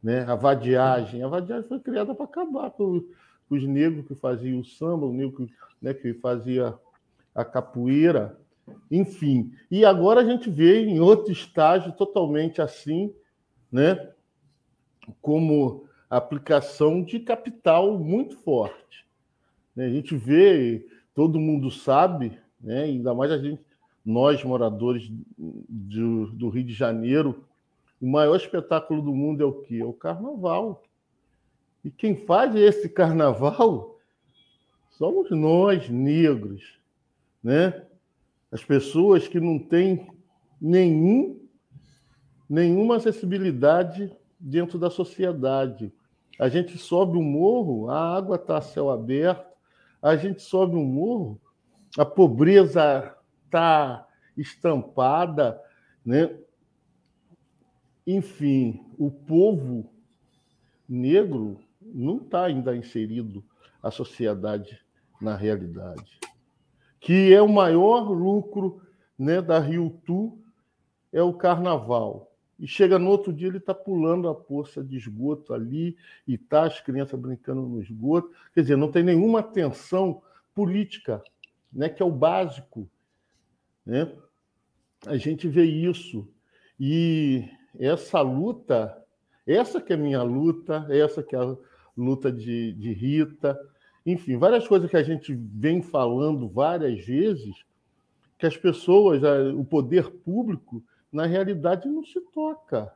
[0.01, 0.23] Né?
[0.23, 1.23] A vadiagem.
[1.23, 3.03] A vadiagem foi criada para acabar com
[3.49, 5.49] os negros que faziam o samba, o negro
[5.81, 6.73] né, que fazia
[7.33, 8.39] a capoeira,
[8.89, 9.51] enfim.
[9.69, 13.13] E agora a gente vê em outro estágio totalmente assim,
[13.71, 14.11] né,
[15.21, 19.05] como aplicação de capital muito forte.
[19.75, 19.85] Né?
[19.85, 23.61] A gente vê, todo mundo sabe, né, ainda mais a gente,
[24.05, 27.43] nós moradores do, do Rio de Janeiro,
[28.01, 29.79] o maior espetáculo do mundo é o quê?
[29.81, 30.83] É o carnaval.
[31.83, 33.97] E quem faz esse carnaval
[34.91, 36.79] somos nós, negros,
[37.43, 37.85] né?
[38.51, 40.07] As pessoas que não têm
[40.59, 41.39] nenhum,
[42.49, 45.93] nenhuma acessibilidade dentro da sociedade.
[46.39, 49.45] A gente sobe um morro, a água está a céu aberto,
[50.01, 51.41] a gente sobe um morro,
[51.97, 54.07] a pobreza está
[54.37, 55.59] estampada,
[56.05, 56.37] né?
[58.05, 59.89] Enfim, o povo
[60.87, 63.43] negro não está ainda inserido
[63.81, 64.79] a sociedade
[65.19, 66.16] na realidade.
[66.99, 68.81] Que é o maior lucro
[69.17, 70.37] né, da Rio Tu
[71.11, 72.31] é o carnaval.
[72.59, 75.95] E chega no outro dia, ele está pulando a poça de esgoto ali,
[76.27, 78.31] e tá as crianças brincando no esgoto.
[78.53, 80.21] Quer dizer, não tem nenhuma atenção
[80.55, 81.23] política,
[81.71, 82.89] né, que é o básico.
[83.85, 84.11] Né?
[85.05, 86.27] A gente vê isso.
[86.79, 87.47] E
[87.79, 88.97] essa luta,
[89.45, 91.55] essa que é a minha luta, essa que é a
[91.95, 93.57] luta de, de Rita,
[94.07, 97.53] enfim, várias coisas que a gente vem falando várias vezes,
[98.39, 99.21] que as pessoas,
[99.53, 102.93] o poder público, na realidade não se toca.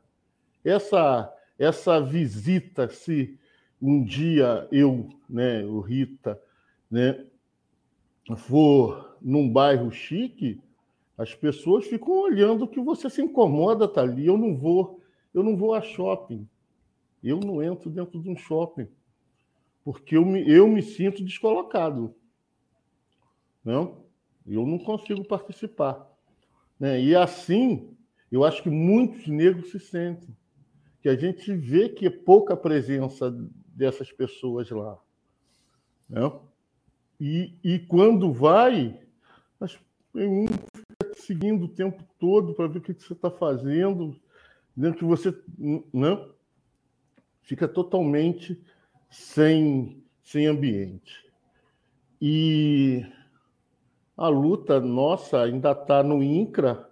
[0.63, 3.37] Essa essa visita, se
[3.79, 6.41] um dia eu, né, o Rita,
[6.89, 7.25] né,
[8.37, 10.61] for num bairro chique,
[11.17, 14.25] as pessoas ficam olhando que você se incomoda tá ali.
[14.25, 15.01] Eu não vou,
[15.33, 16.47] eu não vou a shopping.
[17.21, 18.87] Eu não entro dentro de um shopping
[19.83, 22.15] porque eu me, eu me sinto descolocado.
[23.63, 24.03] Não?
[24.45, 26.07] Eu não consigo participar.
[26.79, 27.01] Né?
[27.01, 27.95] E assim,
[28.31, 30.35] eu acho que muitos negros se sentem.
[31.01, 33.31] Que a gente vê que é pouca presença
[33.67, 34.99] dessas pessoas lá.
[36.09, 36.49] Não?
[37.19, 38.99] E, e quando vai,
[40.15, 44.19] um fica seguindo o tempo todo para ver o que você está fazendo,
[44.75, 45.33] dentro que você
[45.93, 46.33] não
[47.41, 48.61] fica totalmente
[49.11, 51.23] sem, sem ambiente.
[52.19, 53.05] E
[54.15, 56.89] a luta nossa ainda está no INCRA.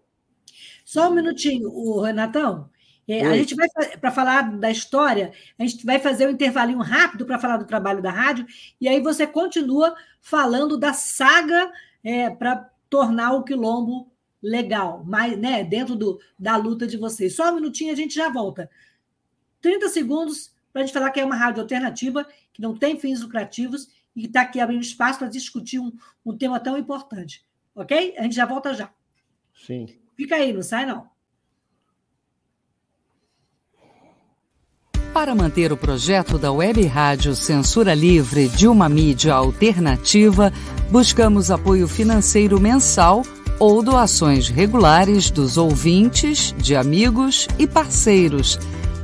[0.83, 2.69] Só um minutinho, o Renatão.
[3.07, 3.67] É, a gente vai,
[3.99, 8.03] para falar da história, a gente vai fazer um intervalinho rápido para falar do trabalho
[8.03, 8.45] da rádio,
[8.79, 11.71] e aí você continua falando da saga
[12.03, 17.35] é, para tornar o quilombo legal, mas, né, dentro do, da luta de vocês.
[17.35, 18.69] Só um minutinho, a gente já volta.
[19.59, 23.21] 30 segundos para a gente falar que é uma rádio alternativa, que não tem fins
[23.21, 25.91] lucrativos e que está aqui abrindo espaço para discutir um,
[26.25, 27.43] um tema tão importante.
[27.75, 28.15] Ok?
[28.17, 28.89] A gente já volta já.
[29.53, 29.87] Sim.
[30.15, 31.09] Fica aí, não sai não.
[35.13, 40.53] Para manter o projeto da Web Rádio Censura Livre de uma mídia alternativa,
[40.89, 43.23] buscamos apoio financeiro mensal
[43.59, 48.57] ou doações regulares dos ouvintes, de amigos e parceiros,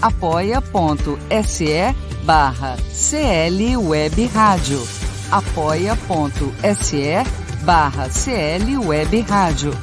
[0.00, 4.82] apoia.se barra CL Web Rádio.
[5.30, 7.24] apoia.se
[7.62, 9.76] barra CL Web Rádio.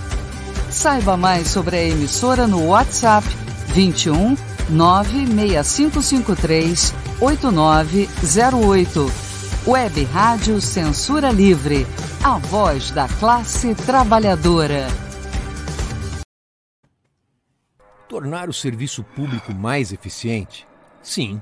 [0.70, 3.28] Saiba mais sobre a emissora no WhatsApp
[3.68, 4.38] 21
[4.70, 9.12] 96553 8908.
[9.68, 11.86] Web Rádio Censura Livre,
[12.24, 15.11] a voz da classe trabalhadora.
[18.12, 20.68] Tornar o serviço público mais eficiente?
[21.02, 21.42] Sim.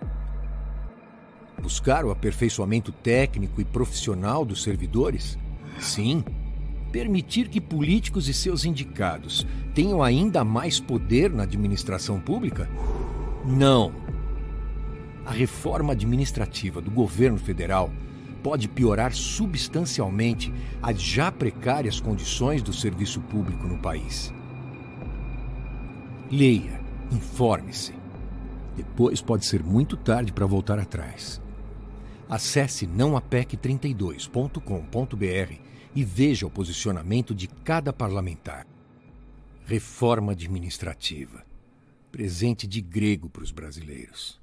[1.59, 5.35] Buscar o aperfeiçoamento técnico e profissional dos servidores?
[5.79, 6.23] Sim.
[6.91, 12.69] Permitir que políticos e seus indicados tenham ainda mais poder na administração pública?
[13.43, 13.91] Não
[15.25, 17.91] a reforma administrativa do governo federal
[18.41, 24.33] pode piorar substancialmente as já precárias condições do serviço público no país.
[26.31, 26.79] Leia,
[27.11, 27.91] informe-se.
[28.77, 31.41] Depois pode ser muito tarde para voltar atrás.
[32.29, 35.53] Acesse nãoapec32.com.br
[35.95, 38.67] e veja o posicionamento de cada parlamentar.
[39.65, 41.43] Reforma administrativa.
[42.11, 44.39] Presente de grego para os brasileiros.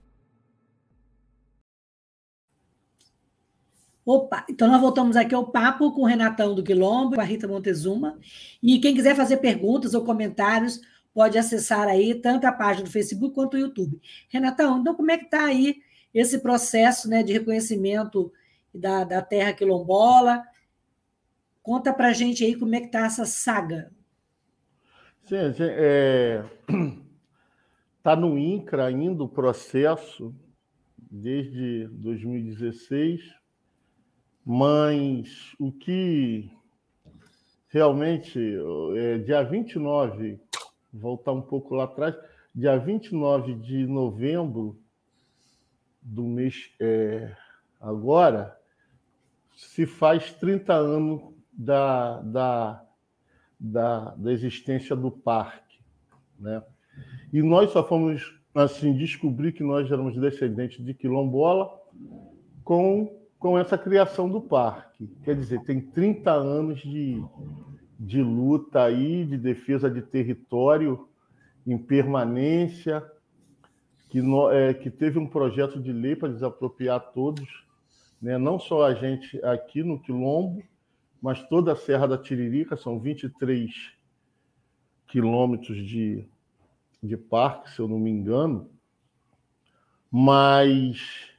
[4.04, 7.46] Opa, então nós voltamos aqui ao papo com o Renatão do Quilombo, com a Rita
[7.46, 8.18] Montezuma.
[8.60, 10.80] E quem quiser fazer perguntas ou comentários,
[11.16, 13.98] pode acessar aí tanto a página do Facebook quanto o YouTube.
[14.28, 15.80] Renatão, então como é que está aí
[16.12, 18.30] esse processo né, de reconhecimento
[18.74, 20.44] da, da terra quilombola?
[21.62, 23.90] Conta para gente aí como é que está essa saga.
[25.24, 26.44] Sim, está é...
[28.02, 30.32] Tá no INCRA ainda o processo,
[31.10, 33.34] desde 2016
[34.48, 36.48] mas o que
[37.68, 38.38] realmente,
[38.96, 40.40] é, dia 29,
[40.92, 42.14] voltar um pouco lá atrás,
[42.54, 44.78] dia 29 de novembro
[46.00, 47.34] do mês é,
[47.80, 48.56] agora,
[49.56, 51.22] se faz 30 anos
[51.52, 52.84] da, da,
[53.58, 55.80] da, da existência do parque.
[56.38, 56.62] Né?
[57.32, 61.70] E nós só fomos assim descobrir que nós éramos descendentes de quilombola
[62.64, 65.06] com com essa criação do parque.
[65.22, 67.22] Quer dizer, tem 30 anos de,
[67.98, 71.08] de luta aí, de defesa de território
[71.66, 73.04] em permanência,
[74.08, 77.64] que, no, é, que teve um projeto de lei para desapropriar todos,
[78.20, 78.38] né?
[78.38, 80.62] não só a gente aqui no Quilombo,
[81.20, 83.96] mas toda a Serra da Tiririca, são 23
[85.08, 86.28] quilômetros de,
[87.02, 88.70] de parque, se eu não me engano,
[90.10, 91.30] mas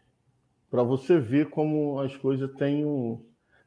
[0.69, 3.23] para você ver como as coisas têm, um,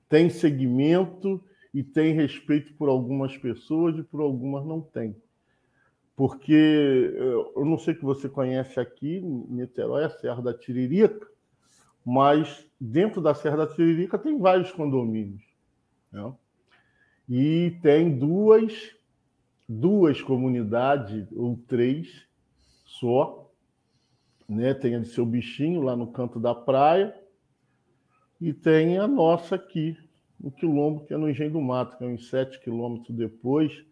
[0.08, 5.16] têm segmento e têm respeito por algumas pessoas e por algumas não têm.
[6.16, 7.14] Porque
[7.56, 11.26] eu não sei que você conhece aqui, em Niterói, a Serra da Tiririca,
[12.04, 15.42] mas dentro da Serra da Tiririca tem vários condomínios.
[16.12, 16.32] Né?
[17.28, 18.94] E tem duas,
[19.68, 22.26] duas comunidades, ou três
[22.84, 23.50] só,
[24.48, 24.74] né?
[24.74, 27.14] Tem a de seu bichinho lá no canto da praia
[28.40, 29.96] e tem a nossa aqui,
[30.40, 33.84] no Quilombo, que é no Engenho do Mato, que é uns 7 quilômetros depois.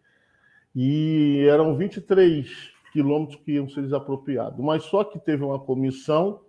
[0.75, 4.59] E eram 23 quilômetros que iam ser desapropriados.
[4.59, 6.41] Mas só que teve uma comissão,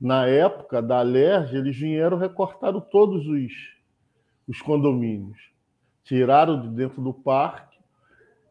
[0.00, 3.52] na época da Alerj, eles vieram recortaram todos os,
[4.46, 5.38] os condomínios.
[6.04, 7.78] Tiraram de dentro do parque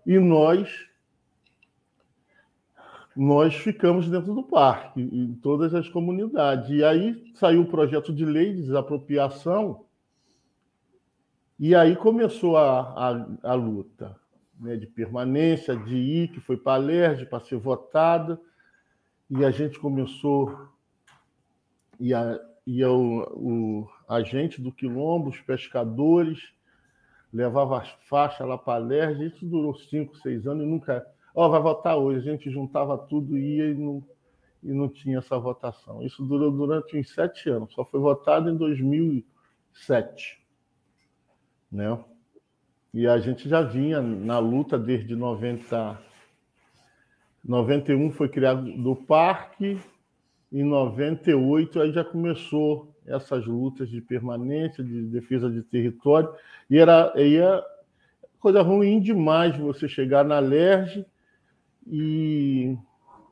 [0.05, 0.87] e nós
[3.15, 6.69] nós ficamos dentro do parque, em todas as comunidades.
[6.69, 9.84] E aí saiu o projeto de lei de desapropriação,
[11.59, 14.15] e aí começou a, a, a luta
[14.59, 18.39] né, de permanência, de ir, que foi para a LERJ para ser votada,
[19.29, 20.69] e a gente começou,
[21.99, 26.53] e, a, e o, o agente do Quilombo, os pescadores,
[27.33, 31.45] levava as faixas lá para a LERJ, isso durou cinco, seis anos e nunca ó,
[31.45, 32.29] oh, vai votar hoje.
[32.29, 34.03] A gente juntava tudo, ia e não,
[34.63, 36.01] e não tinha essa votação.
[36.01, 40.44] Isso durou durante uns sete anos, só foi votado em 2007.
[41.71, 41.97] Né?
[42.93, 45.99] E a gente já vinha na luta desde 90.
[47.43, 49.77] 91 foi criado do parque,
[50.51, 56.33] em 98 aí já começou essas lutas de permanência, de defesa de território,
[56.69, 57.63] e era, era
[58.39, 61.05] coisa ruim demais você chegar na LERJ
[61.85, 62.77] e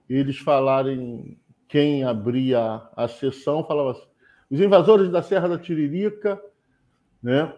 [0.09, 4.07] eles falarem quem abria a sessão, falava assim,
[4.51, 6.39] os invasores da Serra da Tiririca,
[7.21, 7.51] né?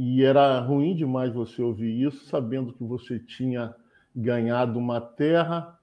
[0.00, 3.74] E era ruim demais você ouvir isso, sabendo que você tinha
[4.14, 5.76] ganhado uma terra,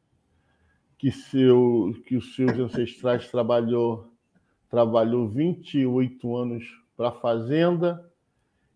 [0.97, 4.09] que, seu, que os seus ancestrais trabalhou,
[4.69, 6.63] trabalhou 28 anos
[6.95, 8.09] para fazenda,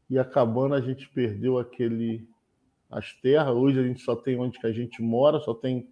[0.09, 2.27] e acabando a gente perdeu aquele
[2.91, 3.55] as terras.
[3.55, 5.87] Hoje a gente só tem onde que a gente mora, só tem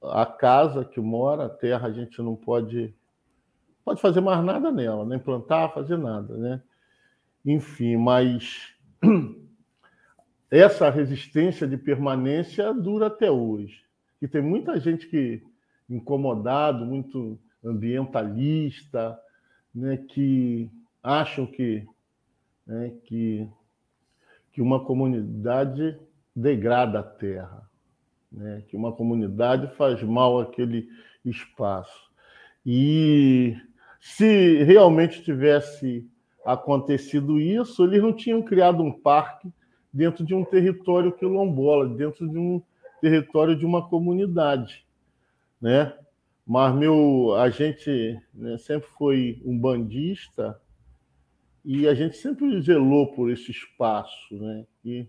[0.00, 2.94] a casa que mora, a terra a gente não pode
[3.84, 6.62] pode fazer mais nada nela, nem plantar, fazer nada, né?
[7.48, 8.74] Enfim, mas
[10.50, 13.82] essa resistência de permanência dura até hoje.
[14.20, 15.42] E tem muita gente que
[15.88, 19.18] incomodado, muito ambientalista,
[19.74, 20.70] né, que
[21.02, 21.86] acham que,
[22.66, 23.48] né, que,
[24.52, 25.98] que uma comunidade
[26.36, 27.68] degrada a terra
[28.30, 28.62] né?
[28.68, 30.88] que uma comunidade faz mal àquele
[31.24, 32.10] espaço.
[32.64, 33.56] E
[34.00, 36.08] se realmente tivesse
[36.52, 39.52] acontecido isso, eles não tinham criado um parque
[39.92, 42.62] dentro de um território quilombola, dentro de um
[43.00, 44.86] território de uma comunidade,
[45.60, 45.94] né?
[46.46, 50.58] Mas meu, a gente né, sempre foi um bandista
[51.64, 54.64] e a gente sempre zelou por esse espaço, né?
[54.82, 55.06] E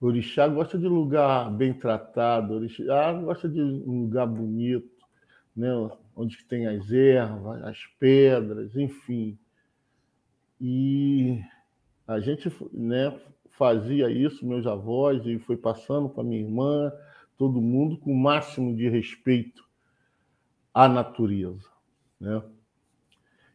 [0.00, 4.90] orixá gosta de lugar bem tratado, orixá gosta de um lugar bonito,
[5.56, 5.70] né?
[6.14, 9.38] onde tem as ervas, as pedras, enfim.
[10.60, 11.40] E
[12.06, 13.18] a gente né,
[13.50, 16.92] fazia isso, meus avós, e foi passando para minha irmã,
[17.36, 19.64] todo mundo, com o máximo de respeito
[20.72, 21.68] à natureza.
[22.20, 22.42] Né?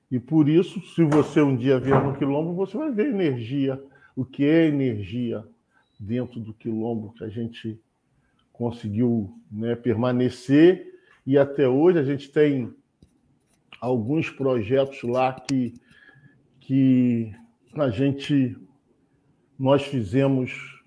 [0.09, 3.83] E por isso, se você um dia vier no quilombo, você vai ver energia,
[4.15, 5.43] o que é energia
[5.99, 7.79] dentro do quilombo que a gente
[8.51, 10.93] conseguiu né, permanecer
[11.25, 12.73] e até hoje a gente tem
[13.79, 15.73] alguns projetos lá que,
[16.65, 17.35] que
[17.75, 18.55] a gente
[19.59, 20.81] nós fizemos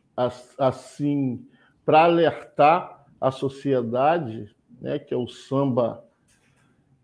[0.59, 1.47] assim
[1.85, 6.03] para alertar a sociedade, né, que é o samba,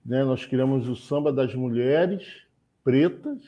[0.04, 2.46] né, nós criamos o samba das mulheres
[2.82, 3.38] pretas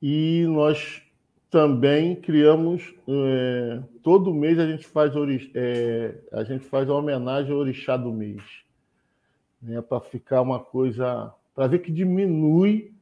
[0.00, 1.02] e nós
[1.50, 5.12] também criamos é, todo mês a gente faz
[5.54, 8.42] é, a gente faz homenagem ao orixá do mês
[9.60, 12.95] né, para ficar uma coisa para ver que diminui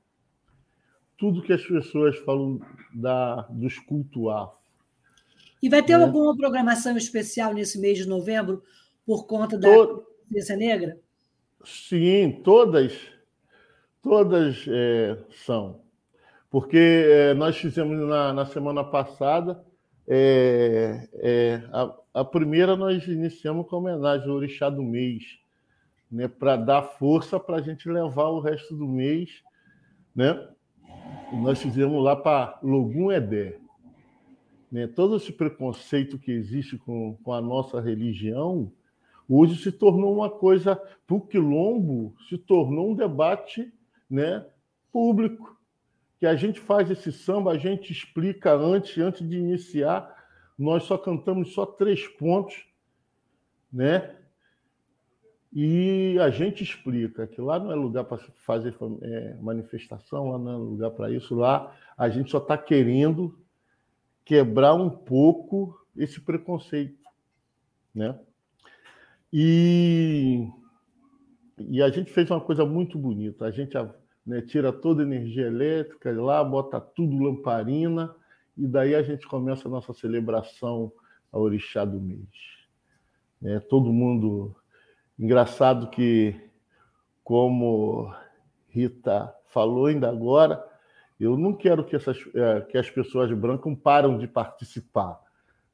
[1.17, 2.61] tudo que as pessoas falam
[2.93, 4.53] da dos cultuar
[5.63, 6.05] e vai ter né?
[6.05, 8.63] alguma programação especial nesse mês de novembro
[9.07, 10.99] por conta da consciência negra
[11.65, 12.93] sim todas
[14.03, 15.85] todas é, são
[16.55, 19.61] porque é, nós fizemos na, na semana passada,
[20.07, 25.41] é, é, a, a, primeira nós iniciamos com a homenagem ao Orixá do Mês,
[26.09, 29.43] né, para dar força para a gente levar o resto do mês.
[30.15, 30.49] Né?
[31.43, 33.59] Nós fizemos lá para Logum Edé.
[34.71, 34.87] Né?
[34.87, 38.73] Todo esse preconceito que existe com, com a nossa religião,
[39.29, 40.77] hoje se tornou uma coisa,
[41.07, 43.73] para o quilombo, se tornou um debate
[44.09, 44.45] né,
[44.93, 45.59] público
[46.19, 50.25] que a gente faz esse samba, a gente explica antes, antes de iniciar,
[50.59, 52.65] nós só cantamos só três pontos,
[53.73, 54.17] né?
[55.55, 60.53] E a gente explica que lá não é lugar para fazer é, manifestação, lá não
[60.53, 61.35] é lugar para isso.
[61.37, 63.39] Lá a gente só está querendo
[64.25, 66.99] quebrar um pouco esse preconceito,
[67.95, 68.19] né?
[69.33, 70.49] E,
[71.59, 73.45] e a gente fez uma coisa muito bonita.
[73.45, 73.77] A gente
[74.27, 74.41] né?
[74.43, 78.15] tira toda a energia elétrica lá, bota tudo lamparina,
[78.57, 80.93] e daí a gente começa a nossa celebração
[81.31, 82.29] ao Orixá do mês.
[83.43, 84.57] É, todo mundo.
[85.19, 86.35] Engraçado que,
[87.23, 88.13] como
[88.69, 90.65] Rita falou ainda agora,
[91.21, 95.21] eu não quero que, essas, é, que as pessoas brancas param de participar.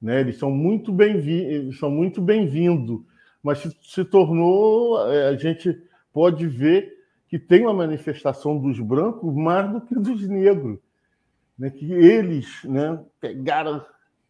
[0.01, 0.21] Né?
[0.21, 3.01] Eles são muito bem-vindos, são muito bem-vindos,
[3.43, 5.83] mas se, se tornou, é, a gente
[6.13, 10.79] pode ver que tem uma manifestação dos brancos mais do que dos negros,
[11.59, 11.71] né?
[11.71, 13.83] que eles né, pegaram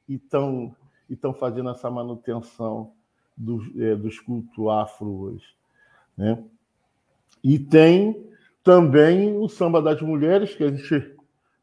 [0.09, 0.75] e estão
[1.09, 2.93] e fazendo essa manutenção
[3.41, 5.47] do, é, dos cultos afro hoje.
[6.17, 6.43] Né?
[7.43, 8.31] E tem
[8.63, 11.17] também o samba das mulheres, que a gente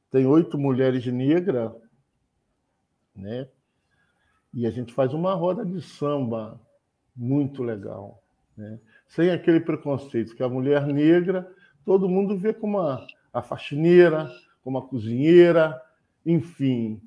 [0.09, 1.71] tem oito mulheres negras,
[3.15, 3.47] né?
[4.53, 6.59] E a gente faz uma roda de samba
[7.15, 8.23] muito legal,
[8.55, 8.79] né?
[9.07, 11.49] Sem aquele preconceito que a mulher negra
[11.85, 14.29] todo mundo vê como a, a faxineira,
[14.63, 15.79] como a cozinheira,
[16.25, 16.99] enfim.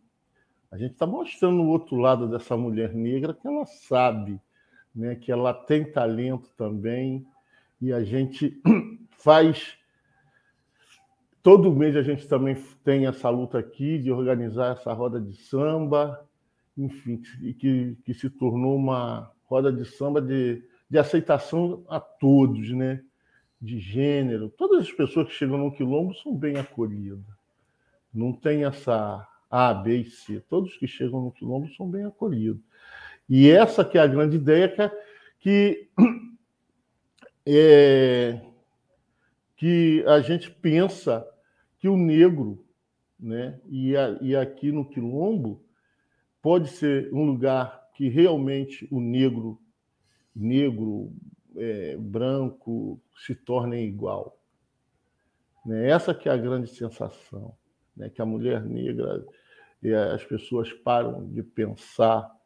[0.71, 4.41] A gente está mostrando o outro lado dessa mulher negra que ela sabe,
[4.95, 5.15] né?
[5.15, 7.27] Que ela tem talento também
[7.81, 8.61] e a gente
[9.19, 9.79] faz
[11.43, 16.23] Todo mês a gente também tem essa luta aqui de organizar essa roda de samba,
[16.77, 17.23] enfim,
[17.59, 23.03] que, que se tornou uma roda de samba de, de aceitação a todos, né?
[23.59, 24.51] De gênero.
[24.51, 27.25] Todas as pessoas que chegam no quilombo são bem acolhidas.
[28.13, 30.41] Não tem essa A, B e C.
[30.41, 32.63] Todos que chegam no quilombo são bem acolhidos.
[33.31, 34.93] E essa que é a grande ideia
[35.39, 35.89] que,
[37.47, 38.41] é,
[39.57, 41.25] que a gente pensa
[41.79, 42.67] que o negro,
[43.19, 45.65] né, e, a, e aqui no Quilombo,
[46.43, 49.63] pode ser um lugar que realmente o negro,
[50.35, 51.13] negro,
[51.57, 54.41] é, branco, se tornem igual.
[55.65, 55.89] Né?
[55.89, 57.55] Essa que é a grande sensação,
[57.97, 58.11] né?
[58.11, 59.25] que a mulher negra,
[60.13, 62.40] as pessoas param de pensar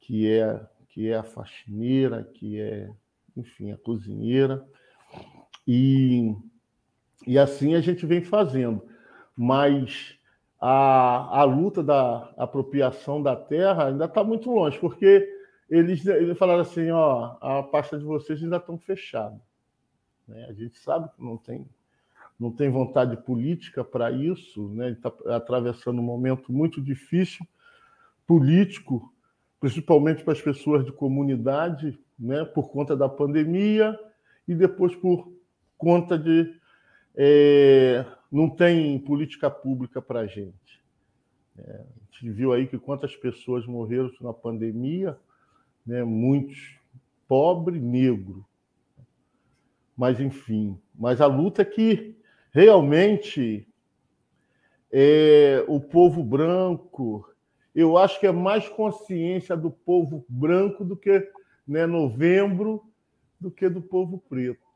[0.00, 2.90] que é que é a faxineira, que é,
[3.36, 4.66] enfim, a cozinheira,
[5.66, 6.34] e,
[7.26, 8.82] e assim a gente vem fazendo.
[9.36, 10.18] Mas
[10.60, 15.26] a, a luta da apropriação da terra ainda está muito longe, porque
[15.70, 19.40] eles, eles falaram assim, ó, a pasta de vocês ainda estão fechada.
[20.26, 20.46] Né?
[20.48, 21.64] A gente sabe que não tem,
[22.38, 24.90] não tem vontade política para isso, né?
[24.90, 27.46] está atravessando um momento muito difícil
[28.26, 29.12] político,
[29.60, 32.44] principalmente para as pessoas de comunidade, né?
[32.44, 33.98] por conta da pandemia
[34.48, 35.30] e depois por
[35.76, 36.58] conta de
[37.14, 40.82] é, não tem política pública para a gente.
[41.58, 45.16] É, a gente viu aí que quantas pessoas morreram na pandemia,
[45.86, 46.78] né, muitos
[47.28, 48.44] pobre, negro.
[49.96, 52.16] Mas, enfim, mas a luta é que
[52.52, 53.66] realmente
[54.90, 57.29] é, o povo branco,
[57.74, 61.30] eu acho que é mais consciência do povo branco do que
[61.66, 62.82] né, novembro,
[63.40, 64.70] do que do povo preto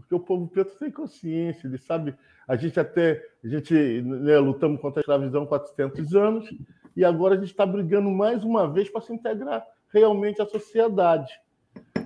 [0.00, 2.14] porque o povo preto tem consciência, ele sabe.
[2.46, 6.48] A gente até a gente né, lutamos contra a escravidão há 400 anos
[6.96, 11.32] e agora a gente está brigando mais uma vez para se integrar realmente à sociedade.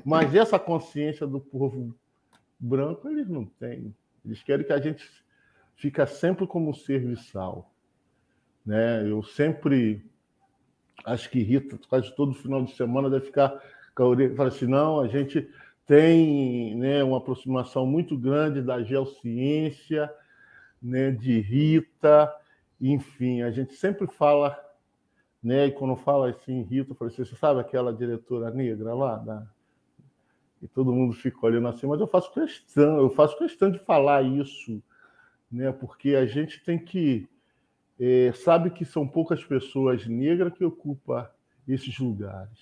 [0.05, 1.95] Mas essa consciência do povo
[2.59, 3.95] branco eles não têm.
[4.25, 5.09] Eles querem que a gente
[5.77, 7.71] fica sempre como serviçal.
[8.65, 9.09] Né?
[9.09, 10.05] Eu sempre
[11.05, 13.63] acho que Rita quase todo final de semana deve ficar
[13.95, 15.49] com a orelha, fala assim, não, a gente
[15.87, 20.11] tem né, uma aproximação muito grande da geociência,
[20.83, 22.35] né, de Rita,
[22.81, 24.59] enfim, a gente sempre fala,
[25.43, 29.47] né, e quando fala assim, Rita, eu assim, você sabe aquela diretora negra lá?
[30.61, 34.23] E todo mundo fica olhando assim, mas eu faço questão, eu faço questão de falar
[34.23, 34.83] isso,
[35.53, 37.29] né, porque a gente tem que.
[37.99, 41.27] É, sabe que são poucas pessoas negras que ocupam
[41.67, 42.59] esses lugares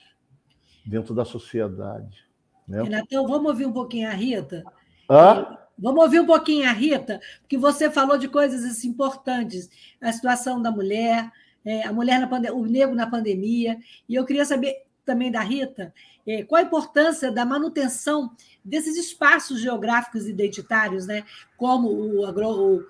[0.84, 2.24] dentro da sociedade.
[2.68, 2.82] Né?
[2.82, 4.62] Renatão, vamos ouvir um pouquinho a Rita?
[5.08, 5.58] Hã?
[5.78, 9.70] Vamos ouvir um pouquinho a Rita, porque você falou de coisas assim, importantes,
[10.00, 11.30] a situação da mulher,
[11.64, 13.78] é, a mulher na pandemia, o negro na pandemia,
[14.08, 15.92] e eu queria saber também da Rita
[16.26, 18.30] é, qual a importância da manutenção
[18.64, 21.24] desses espaços geográficos identitários, né,
[21.56, 22.84] como o, agro, o,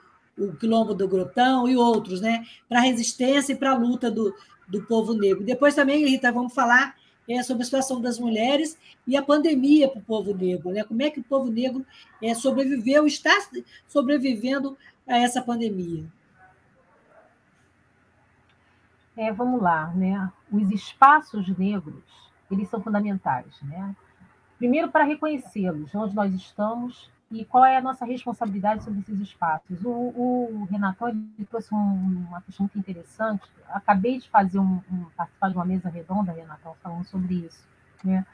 [0.49, 4.35] o Quilombo do Grotão e outros, né, para a resistência e para a luta do,
[4.69, 5.45] do povo negro.
[5.45, 6.97] Depois também, Rita, vamos falar
[7.29, 10.71] é, sobre a situação das mulheres e a pandemia para o povo negro.
[10.71, 10.85] Né?
[10.85, 11.85] Como é que o povo negro
[12.23, 13.31] é, sobreviveu, está
[13.87, 14.77] sobrevivendo
[15.07, 16.05] a essa pandemia?
[19.17, 20.33] É, vamos lá, né?
[20.51, 22.03] Os espaços negros,
[22.51, 23.95] eles são fundamentais, né?
[24.57, 29.83] Primeiro para reconhecê-los, onde nós estamos e qual é a nossa responsabilidade sobre esses espaços.
[29.83, 31.05] O, o Renato
[31.49, 33.43] trouxe um, uma questão muito interessante.
[33.71, 37.67] Acabei de fazer um, um, participar de uma mesa redonda, Renato, falando sobre isso.
[38.05, 38.25] Né?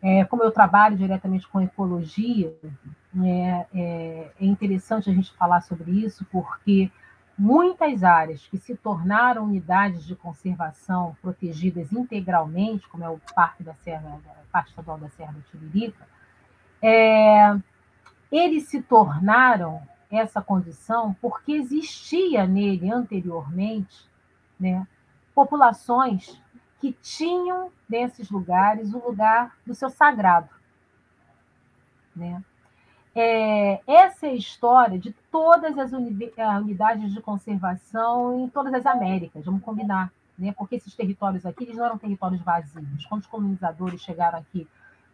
[0.00, 2.56] É, como eu trabalho diretamente com ecologia,
[3.22, 6.90] é, é, é interessante a gente falar sobre isso, porque
[7.38, 13.74] muitas áreas que se tornaram unidades de conservação protegidas integralmente, como é o Parque da
[13.74, 16.08] Serra, o Parque Estadual da Serra do Tiririca,
[16.80, 17.58] é,
[18.30, 24.08] eles se tornaram essa condição porque existia nele anteriormente
[24.58, 24.86] né,
[25.34, 26.40] populações
[26.80, 30.48] que tinham nesses lugares o lugar do seu sagrado.
[32.14, 32.42] Né?
[33.14, 39.44] É, essa é a história de todas as unidades de conservação em todas as Américas,
[39.44, 40.54] vamos combinar, né?
[40.56, 43.06] porque esses territórios aqui eles não eram territórios vazios.
[43.06, 44.68] Quando os colonizadores chegaram aqui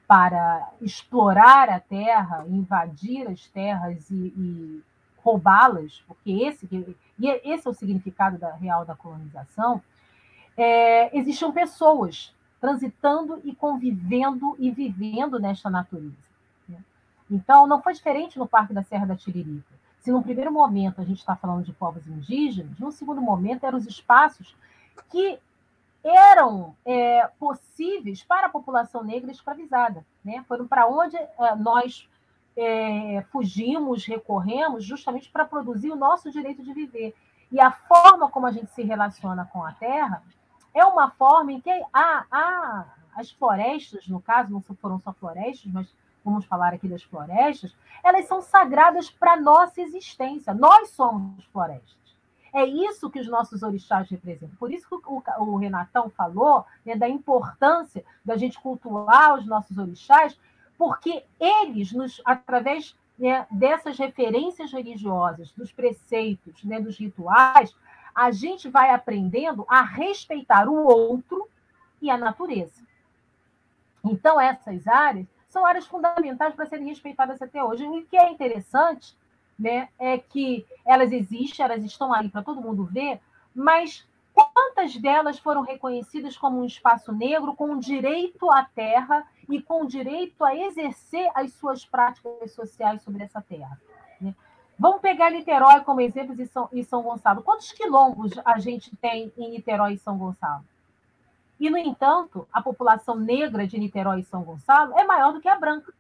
[0.07, 4.83] para explorar a terra, invadir as terras e, e
[5.23, 6.69] roubá-las, porque esse,
[7.19, 9.83] e esse é o significado da, real da colonização,
[10.57, 16.17] é, existiam pessoas transitando e convivendo e vivendo nesta natureza.
[16.69, 16.79] Né?
[17.31, 19.75] Então, não foi diferente no Parque da Serra da Tiririca.
[20.01, 23.79] Se no primeiro momento a gente está falando de povos indígenas, no segundo momento eram
[23.79, 24.55] os espaços
[25.11, 25.39] que
[26.05, 30.05] eram é, possíveis para a população negra escravizada.
[30.23, 30.45] Né?
[30.47, 32.09] Foram para onde é, nós
[32.57, 37.15] é, fugimos, recorremos, justamente para produzir o nosso direito de viver.
[37.51, 40.23] E a forma como a gente se relaciona com a terra
[40.75, 42.85] é uma forma em que há, há
[43.17, 45.89] as florestas, no caso, não foram só florestas, mas
[46.25, 50.53] vamos falar aqui das florestas, elas são sagradas para a nossa existência.
[50.53, 52.04] Nós somos florestas.
[52.55, 54.57] É isso que os nossos orixás representam.
[54.57, 59.77] Por isso que o, o Renatão falou né, da importância da gente cultuar os nossos
[59.77, 60.39] orixás,
[60.79, 67.75] porque eles, nos, através né, dessas referências religiosas, dos preceitos, né, dos rituais,
[68.15, 71.49] a gente vai aprendendo a respeitar o outro
[72.01, 72.85] e a natureza.
[74.05, 77.85] Então, essas áreas são áreas fundamentais para serem respeitadas até hoje.
[77.85, 79.17] E o que é interessante
[79.59, 83.21] né, é que elas existem, elas estão aí para todo mundo ver,
[83.55, 89.87] mas quantas delas foram reconhecidas como um espaço negro com direito à terra e com
[89.87, 93.81] direito a exercer as suas práticas sociais sobre essa terra?
[94.21, 94.35] Né?
[94.79, 97.43] Vamos pegar Niterói como exemplo e São, e São Gonçalo.
[97.43, 100.65] Quantos quilombos a gente tem em Niterói e São Gonçalo?
[101.61, 105.49] E, no entanto, a população negra de Niterói e São Gonçalo é maior do que
[105.49, 105.93] a branca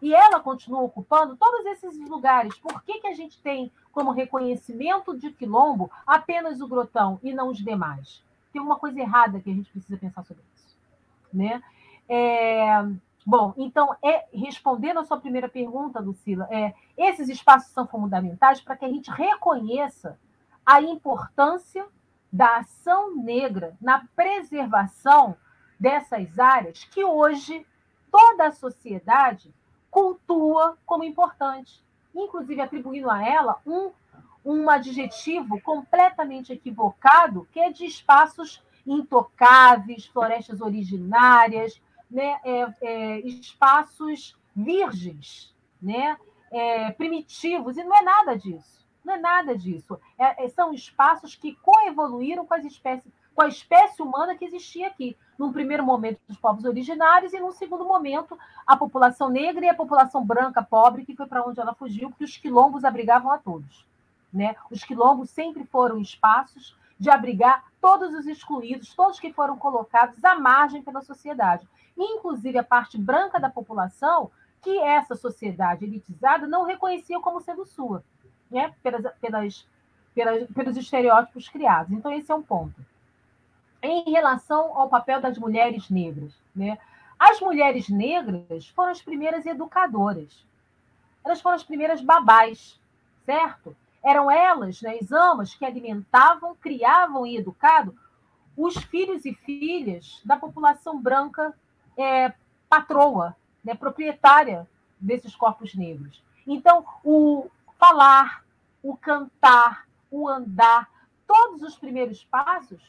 [0.00, 5.16] e ela continua ocupando todos esses lugares, por que, que a gente tem como reconhecimento
[5.16, 8.22] de quilombo apenas o Grotão e não os demais?
[8.52, 10.76] Tem uma coisa errada que a gente precisa pensar sobre isso.
[11.32, 11.62] Né?
[12.08, 12.82] É,
[13.24, 18.76] bom, então, é, respondendo a sua primeira pergunta, Lucila, é, esses espaços são fundamentais para
[18.76, 20.18] que a gente reconheça
[20.64, 21.86] a importância
[22.30, 25.36] da ação negra na preservação
[25.78, 27.66] dessas áreas que hoje
[28.10, 29.54] toda a sociedade
[29.96, 31.82] cultua como importante,
[32.14, 33.90] inclusive atribuindo a ela um,
[34.44, 41.80] um adjetivo completamente equivocado, que é de espaços intocáveis, florestas originárias,
[42.10, 46.18] né, é, é, espaços virgens, né,
[46.50, 48.86] é, primitivos, e não é nada disso.
[49.02, 49.98] Não é nada disso.
[50.18, 54.86] É, é, são espaços que coevoluíram com as espécies com a espécie humana que existia
[54.86, 55.14] aqui.
[55.38, 59.74] Num primeiro momento, os povos originários, e num segundo momento, a população negra e a
[59.74, 63.86] população branca pobre, que foi para onde ela fugiu, porque os quilombos abrigavam a todos.
[64.32, 64.56] Né?
[64.70, 70.34] Os quilombos sempre foram espaços de abrigar todos os excluídos, todos que foram colocados à
[70.34, 74.30] margem pela sociedade, inclusive a parte branca da população,
[74.62, 78.02] que essa sociedade elitizada não reconhecia como sendo sua,
[78.50, 78.74] né?
[78.82, 79.68] pelas, pelas,
[80.14, 81.92] pelas, pelos estereótipos criados.
[81.92, 82.74] Então, esse é um ponto
[83.86, 86.32] em relação ao papel das mulheres negras.
[86.54, 86.78] Né?
[87.18, 90.44] As mulheres negras foram as primeiras educadoras.
[91.24, 92.78] Elas foram as primeiras babás,
[93.24, 93.76] certo?
[94.04, 97.94] Eram elas, né, as amas, que alimentavam, criavam e educavam
[98.56, 101.52] os filhos e filhas da população branca
[101.96, 102.32] é,
[102.68, 104.66] patroa, né, proprietária
[104.98, 106.22] desses corpos negros.
[106.46, 108.44] Então, o falar,
[108.82, 110.88] o cantar, o andar,
[111.26, 112.80] todos os primeiros passos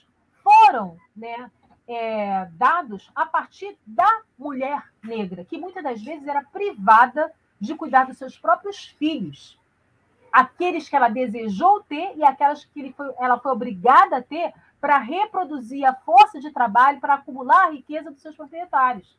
[0.67, 1.49] foram né,
[1.87, 8.05] é, dados a partir da mulher negra, que muitas das vezes era privada de cuidar
[8.05, 9.57] dos seus próprios filhos.
[10.31, 14.97] Aqueles que ela desejou ter e aquelas que foi, ela foi obrigada a ter para
[14.97, 19.17] reproduzir a força de trabalho, para acumular a riqueza dos seus proprietários.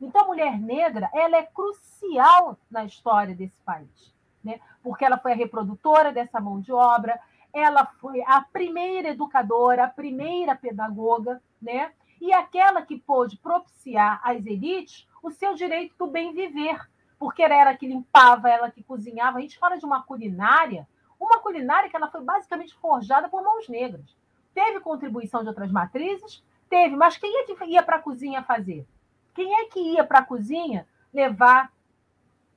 [0.00, 4.58] Então, a mulher negra ela é crucial na história desse país, né?
[4.82, 7.20] porque ela foi a reprodutora dessa mão de obra,
[7.52, 11.92] ela foi a primeira educadora, a primeira pedagoga, né?
[12.20, 16.80] E aquela que pôde propiciar às elites o seu direito do bem viver,
[17.18, 19.38] porque era ela que limpava, ela que cozinhava.
[19.38, 20.88] A gente fala de uma culinária,
[21.20, 24.16] uma culinária que ela foi basicamente forjada por mãos negras.
[24.54, 28.86] Teve contribuição de outras matrizes, teve, mas quem é que ia para a cozinha fazer?
[29.34, 31.72] Quem é que ia para a cozinha levar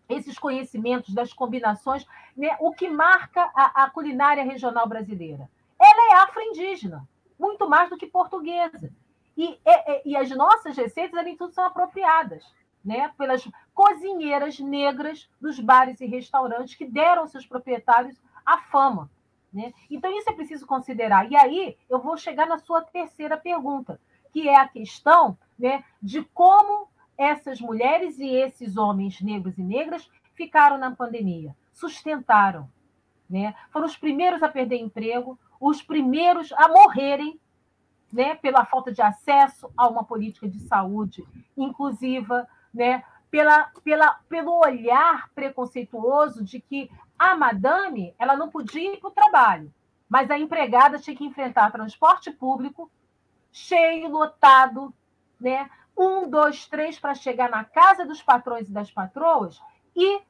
[0.08, 2.56] esses conhecimentos das combinações, né?
[2.60, 5.49] o que marca a, a culinária regional brasileira.
[5.80, 7.08] Ela é afro-indígena,
[7.39, 8.91] muito mais do que portuguesa.
[9.38, 12.43] E, e, e as nossas receitas, além de tudo, são apropriadas
[12.84, 19.10] né, pelas cozinheiras negras dos bares e restaurantes que deram seus proprietários a fama.
[19.51, 19.74] Né?
[19.89, 21.30] Então, isso é preciso considerar.
[21.30, 23.99] E aí, eu vou chegar na sua terceira pergunta,
[24.32, 26.88] que é a questão né, de como
[27.18, 32.70] essas mulheres e esses homens negros e negras ficaram na pandemia, sustentaram.
[33.30, 33.55] Né?
[33.72, 37.39] Foram os primeiros a perder emprego, os primeiros a morrerem
[38.11, 41.26] né, pela falta de acesso a uma política de saúde
[41.57, 48.97] inclusiva, né, pela, pela, pelo olhar preconceituoso de que a madame ela não podia ir
[48.97, 49.74] para o trabalho,
[50.07, 52.89] mas a empregada tinha que enfrentar transporte público
[53.51, 54.93] cheio, lotado,
[55.39, 55.70] né?
[55.98, 59.62] Um, dois, três para chegar na casa dos patrões e das patroas
[59.96, 60.22] e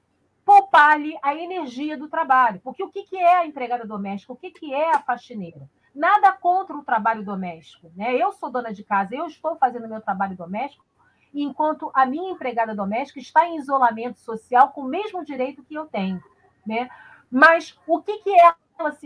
[0.45, 2.61] poupar-lhe a energia do trabalho.
[2.63, 4.34] Porque o que é a empregada doméstica?
[4.34, 5.68] O que é a faxineira?
[5.93, 7.91] Nada contra o trabalho doméstico.
[7.95, 8.16] Né?
[8.16, 10.86] Eu sou dona de casa, eu estou fazendo meu trabalho doméstico,
[11.34, 15.88] enquanto a minha empregada doméstica está em isolamento social com o mesmo direito que eu
[15.88, 16.22] tenho.
[16.66, 16.89] Né?
[17.32, 18.55] Mas o que, que, ela,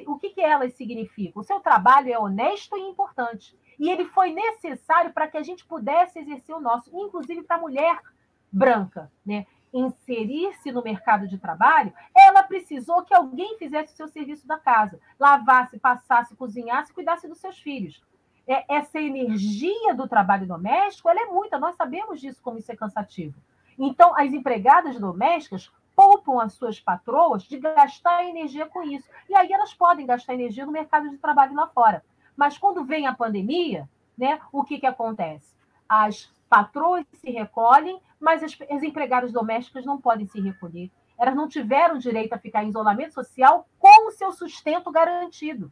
[0.08, 1.42] o que, que elas significam?
[1.42, 3.58] O seu trabalho é honesto e importante.
[3.80, 7.62] E ele foi necessário para que a gente pudesse exercer o nosso, inclusive para a
[7.62, 8.00] mulher
[8.52, 9.46] branca, né?
[9.74, 15.00] inserir-se no mercado de trabalho, ela precisou que alguém fizesse o seu serviço da casa,
[15.20, 18.02] lavasse, passasse, cozinhasse, cuidasse dos seus filhos.
[18.48, 22.76] É, essa energia do trabalho doméstico, ela é muita, nós sabemos disso como isso é
[22.76, 23.36] cansativo.
[23.78, 29.08] Então, as empregadas domésticas poupam as suas patroas de gastar energia com isso.
[29.30, 32.04] E aí elas podem gastar energia no mercado de trabalho lá fora.
[32.40, 35.54] Mas quando vem a pandemia, né, o que, que acontece?
[35.90, 40.90] As patroas se recolhem, mas as, as empregadas domésticas não podem se recolher.
[41.18, 45.70] Elas não tiveram direito a ficar em isolamento social com o seu sustento garantido.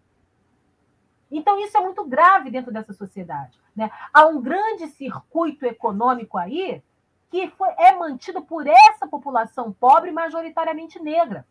[1.31, 3.57] Então, isso é muito grave dentro dessa sociedade.
[3.73, 3.89] Né?
[4.13, 6.83] Há um grande circuito econômico aí
[7.29, 11.47] que foi, é mantido por essa população pobre, majoritariamente negra.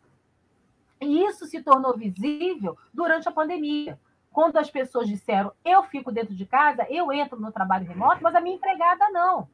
[1.01, 3.99] E isso se tornou visível durante a pandemia
[4.31, 8.35] quando as pessoas disseram eu fico dentro de casa, eu entro no trabalho remoto, mas
[8.35, 9.49] a minha empregada não.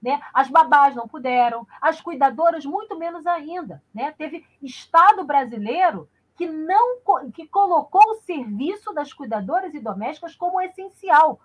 [0.00, 0.20] Né?
[0.32, 3.82] As babás não puderam, as cuidadoras muito menos ainda.
[3.92, 4.12] Né?
[4.12, 6.98] Teve Estado brasileiro que não
[7.34, 11.40] que colocou o serviço das cuidadoras e domésticas como essencial.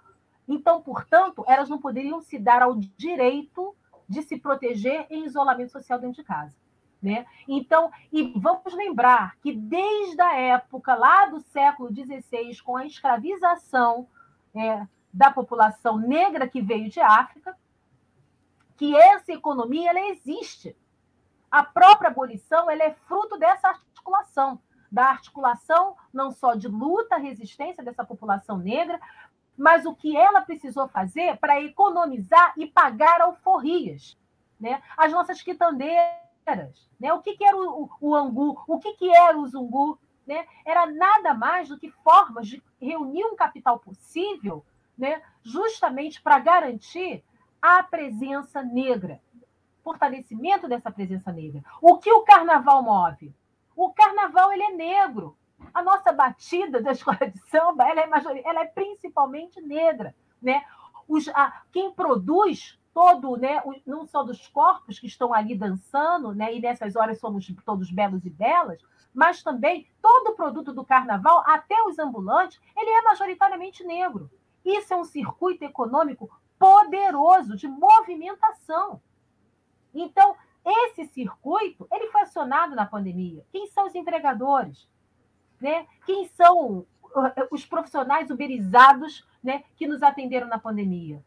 [0.48, 3.76] Então, portanto, elas não poderiam se dar ao direito
[4.08, 6.56] de se proteger em isolamento social dentro de casa.
[7.04, 7.26] Né?
[7.45, 14.08] Então, e vamos lembrar que desde a época lá do século XVI, com a escravização
[14.56, 17.58] é, da população negra que veio de África,
[18.78, 20.78] que essa economia ela existe.
[21.51, 27.84] A própria abolição ela é fruto dessa articulação, da articulação não só de luta, resistência
[27.84, 28.97] dessa população negra,
[29.58, 34.18] mas o que ela precisou fazer para economizar e pagar alforrias.
[34.58, 34.82] Né?
[34.95, 36.22] As nossas quitandeiras
[37.00, 37.14] né?
[37.14, 38.62] O que, que era o, o, o, angu?
[38.68, 40.00] O que, que era o zungu?
[40.26, 40.46] Né?
[40.66, 44.64] Era nada mais do que formas de reunir um capital possível
[44.98, 45.22] né?
[45.41, 47.24] justamente para garantir
[47.62, 49.22] a presença negra,
[49.84, 51.64] fortalecimento dessa presença negra.
[51.82, 53.34] O que o carnaval move?
[53.76, 55.38] O carnaval ele é negro.
[55.74, 58.38] A nossa batida da escola de samba ela é, major...
[58.44, 60.16] ela é principalmente negra.
[60.41, 60.64] Né?
[61.08, 66.54] Os, a, quem produz todo, né, não só dos corpos que estão ali dançando, né,
[66.54, 68.82] e nessas horas somos todos belos e belas,
[69.14, 74.30] mas também todo o produto do carnaval, até os ambulantes, ele é majoritariamente negro.
[74.64, 79.02] Isso é um circuito econômico poderoso de movimentação.
[79.94, 80.36] Então,
[80.66, 83.46] esse circuito, ele foi acionado na pandemia.
[83.52, 84.89] Quem são os entregadores?
[85.60, 85.86] Né?
[86.06, 86.88] Quem são uh,
[87.52, 91.24] os profissionais uberizados né, que nos atenderam na pandemia?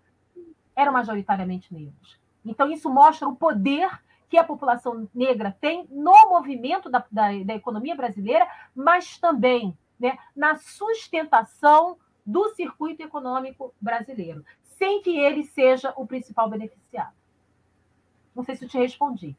[0.77, 2.21] Eram majoritariamente negros.
[2.45, 3.89] Então, isso mostra o poder
[4.29, 10.19] que a população negra tem no movimento da, da, da economia brasileira, mas também né,
[10.35, 17.15] na sustentação do circuito econômico brasileiro, sem que ele seja o principal beneficiado.
[18.35, 19.35] Não sei se eu te respondi.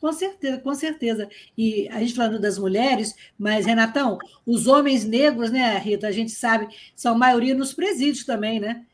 [0.00, 1.28] Com certeza, com certeza.
[1.56, 6.32] E a gente falando das mulheres, mas, Renatão, os homens negros, né, Rita, a gente
[6.32, 6.66] sabe,
[6.96, 8.84] são maioria nos presídios também, né?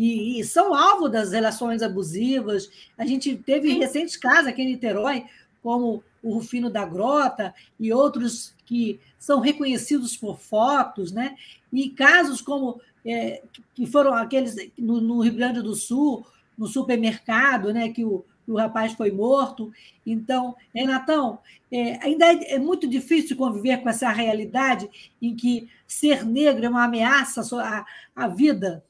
[0.00, 2.70] E, e, são alvo das relações abusivas.
[2.96, 5.24] A gente teve recentes casos aqui em Niterói,
[5.60, 11.34] como o Rufino da Grota e outros que são reconhecidos por fotos, né?
[11.72, 13.42] E casos como é,
[13.74, 16.24] que foram aqueles no, no, Rio Grande do Sul,
[16.56, 17.88] no supermercado, né?
[17.88, 19.72] Que o, o rapaz foi morto.
[20.06, 21.40] Então, Renatão,
[21.72, 24.88] é, ainda é, é, muito difícil conviver com essa realidade
[25.20, 27.84] em que ser negro é uma ameaça à,
[28.14, 28.84] à vida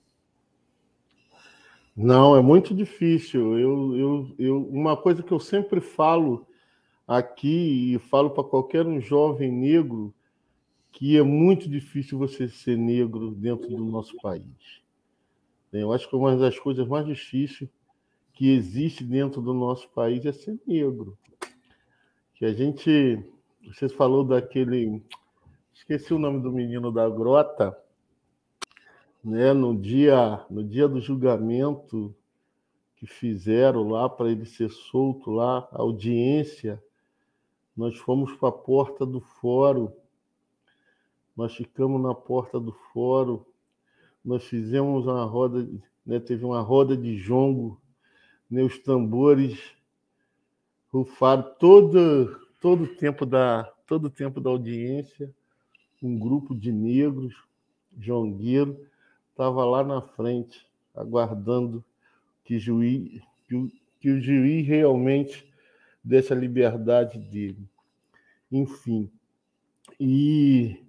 [2.01, 3.59] Não, é muito difícil.
[3.59, 6.47] Eu, eu, eu, uma coisa que eu sempre falo
[7.09, 10.15] aqui e falo para qualquer um jovem negro
[10.93, 14.81] que é muito difícil você ser negro dentro do nosso país.
[15.73, 17.69] Eu acho que uma das coisas mais difíceis
[18.33, 21.19] que existe dentro do nosso país é ser negro.
[22.37, 23.25] Que a gente,
[23.67, 25.03] você falou daquele,
[25.75, 27.77] esqueci o nome do menino da grota,
[29.29, 29.53] né?
[29.53, 32.15] No dia, no dia do julgamento
[32.97, 36.83] que fizeram lá para ele ser solto lá, a audiência,
[37.77, 39.93] nós fomos para a porta do fórum,
[41.37, 43.45] nós ficamos na porta do fórum,
[44.25, 45.69] nós fizemos uma roda,
[46.05, 47.81] né, teve uma roda de jongo,
[48.51, 49.61] né, os tambores
[50.91, 55.33] rufaram todo todo o tempo da todo o tempo da audiência,
[56.03, 57.35] um grupo de negros,
[57.97, 58.88] jongueiros,
[59.39, 61.85] estava lá na frente, aguardando
[62.43, 63.71] que, juiz, que, o,
[64.01, 65.49] que o juiz realmente
[66.03, 67.65] desse a liberdade dele.
[68.51, 69.09] Enfim,
[70.01, 70.85] e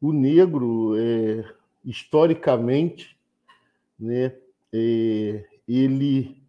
[0.00, 1.44] o negro, é,
[1.84, 3.16] historicamente,
[3.96, 4.36] né,
[4.72, 6.42] é, ele,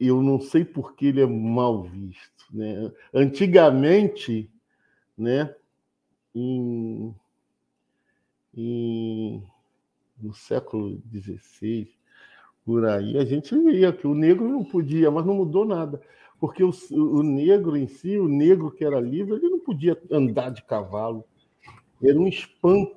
[0.00, 2.46] eu não sei por que ele é mal visto.
[2.50, 2.90] Né?
[3.14, 4.50] Antigamente,
[5.16, 5.54] né,
[6.34, 7.14] em,
[8.52, 9.46] em
[10.20, 11.88] no século XVI,
[12.64, 16.00] por aí, a gente via que o negro não podia, mas não mudou nada.
[16.40, 20.50] Porque o, o negro em si, o negro que era livre, ele não podia andar
[20.50, 21.24] de cavalo.
[22.02, 22.96] Era um espanto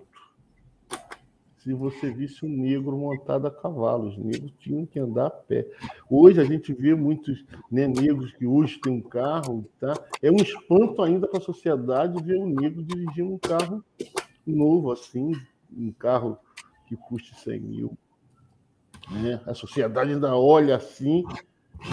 [1.60, 4.08] se você visse um negro montado a cavalo.
[4.08, 5.68] Os negros tinham que andar a pé.
[6.10, 9.70] Hoje a gente vê muitos né, negros que hoje têm um carro.
[9.80, 9.94] Tá?
[10.22, 13.84] É um espanto ainda para a sociedade ver um negro dirigindo um carro
[14.48, 15.32] novo assim,
[15.72, 16.40] um carro
[16.90, 17.98] que custe 100 mil.
[19.12, 19.40] Né?
[19.46, 21.24] A sociedade ainda olha assim,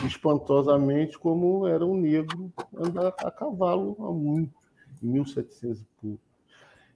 [0.06, 4.54] espantosamente, como era um negro andar a cavalo há muito,
[5.02, 6.20] em 1700 e pouco.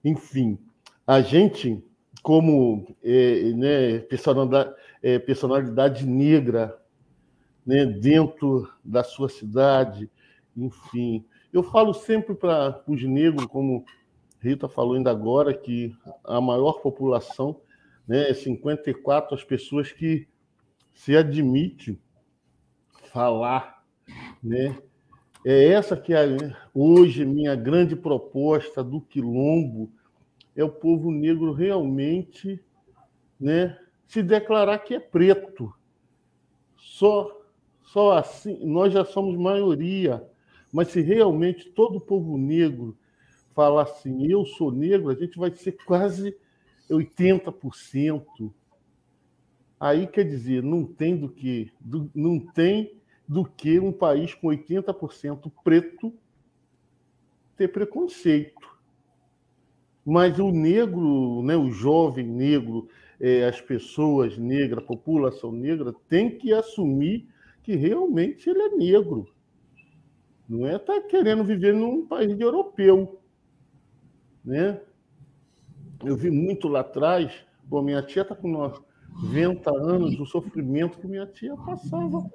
[0.02, 0.58] Enfim,
[1.06, 1.84] a gente,
[2.22, 6.80] como é, né, personalidade, é, personalidade negra
[7.66, 10.10] né, dentro da sua cidade,
[10.56, 11.22] enfim.
[11.52, 13.84] Eu falo sempre para os negros, como
[14.40, 15.94] Rita falou ainda agora, que
[16.24, 17.60] a maior população
[18.10, 20.26] né, 54 as pessoas que
[20.92, 21.96] se admite
[23.12, 23.84] falar,
[24.42, 24.76] né?
[25.46, 26.26] É essa que é
[26.74, 29.92] hoje minha grande proposta do quilombo
[30.56, 32.60] é o povo negro realmente,
[33.38, 35.72] né, se declarar que é preto.
[36.76, 37.40] Só
[37.84, 40.28] só assim, nós já somos maioria,
[40.72, 42.98] mas se realmente todo o povo negro
[43.54, 46.36] falar assim, eu sou negro, a gente vai ser quase
[46.90, 48.52] 80%.
[49.78, 54.48] Aí quer dizer, não tem do que, do, não tem do que um país com
[54.48, 56.12] 80% preto
[57.56, 58.68] ter preconceito.
[60.04, 62.88] Mas o negro, né, o jovem negro,
[63.20, 67.28] é, as pessoas negras, a população negra, tem que assumir
[67.62, 69.28] que realmente ele é negro.
[70.48, 73.20] Não é estar tá querendo viver num país europeu.
[74.44, 74.80] Né?
[76.04, 77.32] Eu vi muito lá atrás,
[77.64, 82.30] bom, minha tia está com 90 anos, o sofrimento que minha tia passava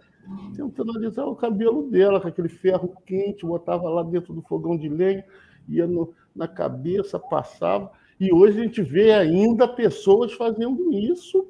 [0.55, 4.89] tentando alisar o cabelo dela, com aquele ferro quente, botava lá dentro do fogão de
[4.89, 5.25] lenha,
[5.67, 7.91] ia no, na cabeça, passava.
[8.19, 11.47] E hoje a gente vê ainda pessoas fazendo isso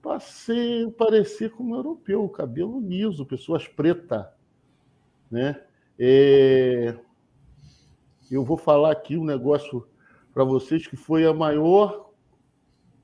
[0.00, 0.18] para
[0.96, 4.24] parecer como europeu, cabelo liso, pessoas pretas.
[5.30, 5.60] Né?
[5.98, 6.96] É...
[8.30, 9.86] Eu vou falar aqui um negócio
[10.32, 12.10] para vocês que foi a maior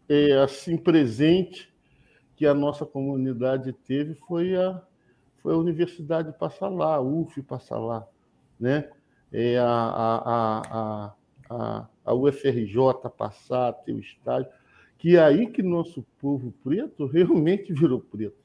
[0.08, 1.72] é, assim presente
[2.36, 4.82] que a nossa comunidade teve foi a
[5.46, 8.04] foi a Universidade Passalá, a UF Passalá,
[8.58, 8.90] né?
[9.32, 11.14] É a, a, a,
[11.48, 12.76] a, a UFRJ
[13.16, 14.50] Passar, teu estádio,
[14.98, 18.36] que é aí que nosso povo preto realmente virou preto.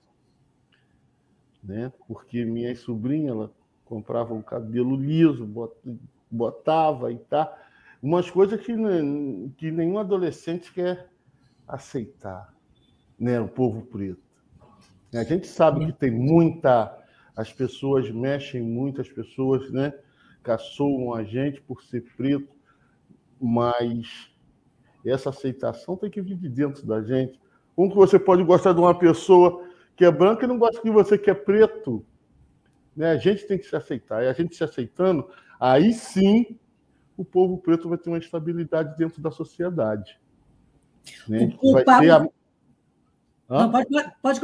[1.64, 1.92] Né?
[2.08, 3.52] Porque minha sobrinha ela
[3.84, 5.50] comprava um cabelo liso,
[6.30, 7.52] botava e tá
[8.02, 8.74] umas coisas que,
[9.58, 11.10] que nenhum adolescente quer
[11.68, 12.54] aceitar,
[13.20, 13.40] né?
[13.40, 14.22] O povo preto.
[15.14, 16.98] A gente sabe que tem muita,
[17.36, 19.94] as pessoas mexem muito, as pessoas, né?
[20.42, 22.50] Caçoam a gente por ser preto,
[23.40, 24.32] mas
[25.06, 27.40] essa aceitação tem que vir de dentro da gente.
[27.76, 30.90] Como que você pode gostar de uma pessoa que é branca e não gosta de
[30.90, 32.06] você que é preto?
[32.96, 33.12] Né?
[33.12, 34.24] A gente tem que se aceitar.
[34.24, 35.30] E a gente se aceitando,
[35.60, 36.58] aí sim
[37.18, 40.20] o povo preto vai ter uma estabilidade dentro da sociedade.
[41.28, 41.56] Né?
[41.62, 42.34] O, o, Pablo,
[43.50, 43.88] Não, pode,
[44.22, 44.40] pode,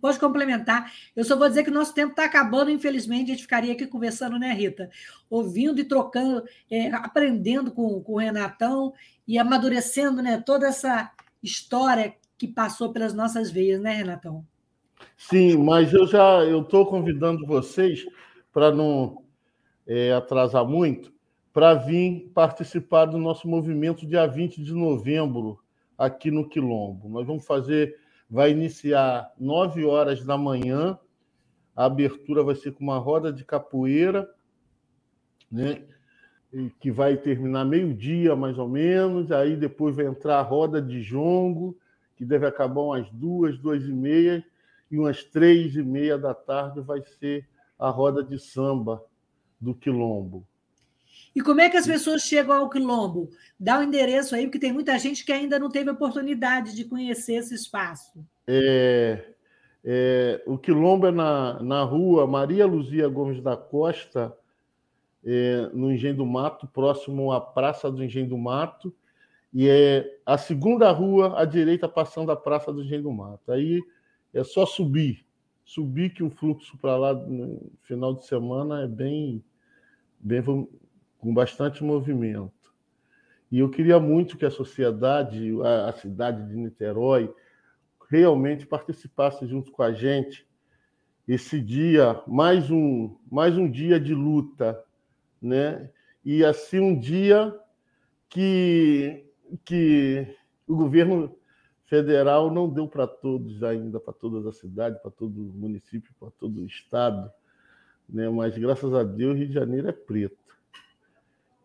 [0.00, 0.90] pode, complementar.
[1.14, 3.86] Eu só vou dizer que o nosso tempo está acabando, infelizmente, a gente ficaria aqui
[3.86, 4.88] conversando, né, Rita?
[5.28, 8.92] Ouvindo e trocando, é, aprendendo com, com o Renatão
[9.26, 11.10] e amadurecendo né, toda essa
[11.42, 14.44] história que passou pelas nossas veias, né, Renatão?
[15.16, 18.04] Sim, mas eu já estou convidando vocês
[18.52, 19.22] para não
[19.86, 21.12] é, atrasar muito,
[21.54, 25.60] para vir participar do nosso movimento dia 20 de novembro
[25.96, 27.08] aqui no Quilombo.
[27.08, 27.96] Nós vamos fazer
[28.28, 30.98] vai iniciar 9 horas da manhã.
[31.76, 34.28] A abertura vai ser com uma roda de capoeira,
[35.50, 35.84] né?
[36.80, 39.30] que vai terminar meio-dia, mais ou menos.
[39.30, 41.78] Aí depois vai entrar a roda de jongo,
[42.16, 44.44] que deve acabar umas duas, duas e meia.
[44.90, 47.48] E umas três e meia da tarde vai ser
[47.78, 49.04] a roda de samba
[49.60, 50.44] do Quilombo.
[51.34, 53.28] E como é que as pessoas chegam ao Quilombo?
[53.58, 56.84] Dá o um endereço aí, porque tem muita gente que ainda não teve oportunidade de
[56.84, 58.24] conhecer esse espaço.
[58.46, 59.24] É,
[59.84, 64.36] é, o Quilombo é na, na rua Maria Luzia Gomes da Costa,
[65.24, 68.94] é, no Engenho do Mato, próximo à Praça do Engenho do Mato,
[69.52, 73.50] e é a segunda rua à direita passando a Praça do Engenho do Mato.
[73.50, 73.82] Aí
[74.32, 75.24] é só subir,
[75.64, 79.42] subir que o fluxo para lá no final de semana é bem,
[80.20, 80.42] bem
[81.24, 82.52] com bastante movimento.
[83.50, 87.34] E eu queria muito que a sociedade, a, a cidade de Niterói,
[88.10, 90.46] realmente participasse junto com a gente
[91.26, 94.78] esse dia, mais um, mais um dia de luta,
[95.40, 95.90] né?
[96.22, 97.58] E assim um dia
[98.28, 99.24] que,
[99.64, 100.26] que
[100.68, 101.34] o governo
[101.86, 106.30] federal não deu para todos ainda, para todas as cidades, para todo o município, para
[106.32, 107.30] todo o estado,
[108.06, 108.28] né?
[108.28, 110.43] Mas graças a Deus Rio de Janeiro é preto.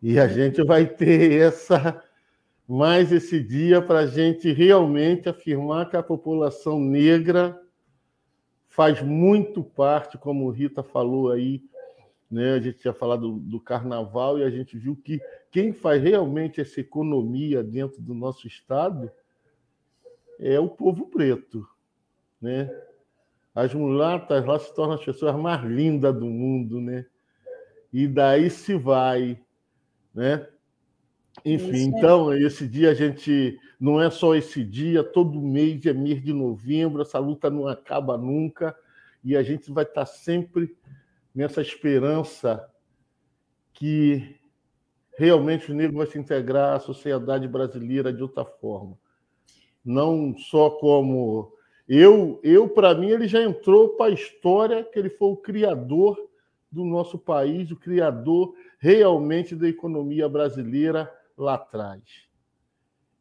[0.02, 2.02] E a gente vai ter essa
[2.66, 7.60] mais esse dia para a gente realmente afirmar que a população negra
[8.68, 11.64] faz muito parte, como Rita falou aí,
[12.30, 12.52] né?
[12.52, 15.20] A gente tinha falado do, do carnaval e a gente viu que
[15.50, 19.10] quem faz realmente essa economia dentro do nosso estado
[20.38, 21.66] é o povo preto,
[22.40, 22.70] né?
[23.52, 27.04] As mulatas lá se tornam as pessoas mais lindas do mundo, né?
[27.92, 29.42] E daí se vai
[30.14, 30.46] né?
[31.44, 36.22] Enfim, então, esse dia a gente não é só esse dia, todo mês é mês
[36.22, 38.76] de novembro, essa luta não acaba nunca
[39.24, 40.76] e a gente vai estar sempre
[41.34, 42.68] nessa esperança
[43.72, 44.36] que
[45.16, 48.98] realmente o negro vai se integrar à sociedade brasileira de outra forma.
[49.84, 51.52] Não só como
[51.88, 56.18] eu, eu para mim ele já entrou para a história que ele foi o criador
[56.70, 62.02] do nosso país, o criador realmente da economia brasileira lá atrás.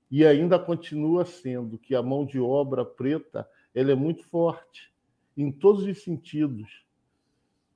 [0.09, 4.91] E ainda continua sendo que a mão de obra preta ela é muito forte
[5.37, 6.83] em todos os sentidos.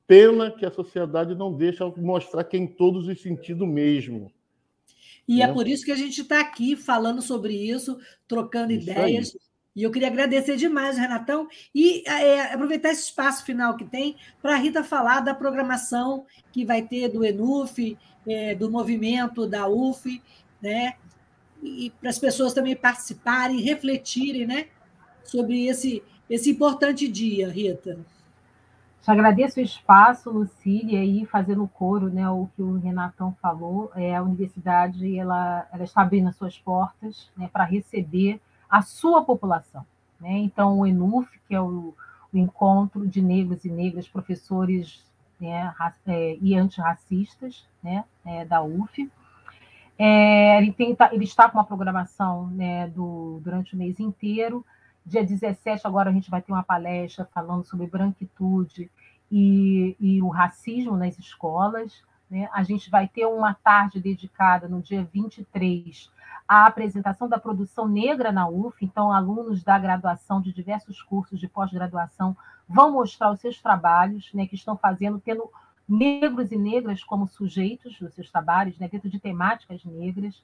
[0.08, 4.32] Pena que a sociedade não deixa mostrar que é em todos os sentidos mesmo.
[5.28, 5.52] E é né?
[5.52, 9.36] é por isso que a gente está aqui falando sobre isso, trocando isso ideias.
[9.36, 9.42] Aí.
[9.76, 14.54] E eu queria agradecer demais, Renatão, e é, aproveitar esse espaço final que tem para
[14.54, 17.98] a Rita falar da programação que vai ter do ENUF,
[18.28, 20.22] é, do movimento da UF,
[20.62, 20.94] né?
[21.62, 24.68] E para as pessoas também participarem, refletirem né?
[25.24, 27.98] sobre esse, esse importante dia, Rita.
[29.02, 33.92] Te agradeço o espaço, Lucília, e fazendo coro, né, o que o Renatão falou.
[33.96, 38.40] É, a universidade ela, ela está abrindo as suas portas né, para receber
[38.74, 39.86] a sua população.
[40.20, 40.32] Né?
[40.40, 41.94] Então, o ENUF, que é o,
[42.34, 45.06] o encontro de negros e negras, professores
[45.40, 45.72] né,
[46.08, 49.12] é, e antirracistas né, é, da UF,
[49.96, 54.66] é, ele, tá, ele, está com uma programação né, do, durante o mês inteiro.
[55.06, 58.90] Dia 17, agora a gente vai ter uma palestra falando sobre branquitude
[59.32, 62.02] e, e o racismo nas escolas.
[62.34, 62.50] Né?
[62.52, 66.12] A gente vai ter uma tarde dedicada no dia 23
[66.48, 71.48] a apresentação da produção negra na UF, então alunos da graduação de diversos cursos de
[71.48, 72.36] pós-graduação
[72.68, 75.48] vão mostrar os seus trabalhos, né, que estão fazendo, tendo
[75.88, 80.44] negros e negras como sujeitos dos seus trabalhos, né, dentro de temáticas negras.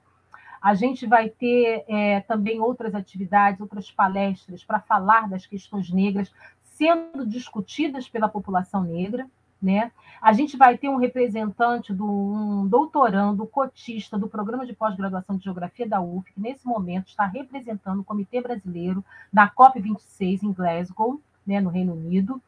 [0.61, 6.31] A gente vai ter é, também outras atividades, outras palestras para falar das questões negras
[6.61, 9.27] sendo discutidas pela população negra.
[9.61, 9.91] Né?
[10.21, 15.43] A gente vai ter um representante do um doutorando cotista do programa de pós-graduação de
[15.43, 21.19] Geografia da UF, que nesse momento está representando o Comitê Brasileiro na COP26 em Glasgow,
[21.45, 22.41] né, no Reino Unido.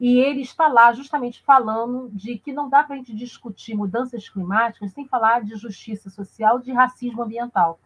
[0.00, 4.28] E ele está lá justamente falando de que não dá para a gente discutir mudanças
[4.28, 7.78] climáticas sem falar de justiça social, de racismo ambiental.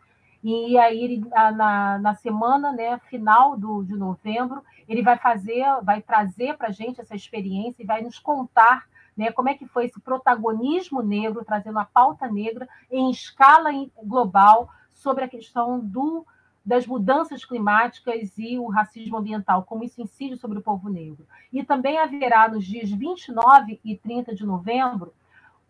[0.43, 6.03] E aí, ele, na, na semana né, final do, de novembro, ele vai fazer, vai
[6.03, 8.86] trazer para a gente essa experiência e vai nos contar
[9.16, 13.70] né, como é que foi esse protagonismo negro, trazendo a pauta negra em escala
[14.03, 16.26] global sobre a questão do,
[16.64, 21.26] das mudanças climáticas e o racismo ambiental, como isso incide sobre o povo negro.
[21.53, 25.12] E também haverá nos dias 29 e 30 de novembro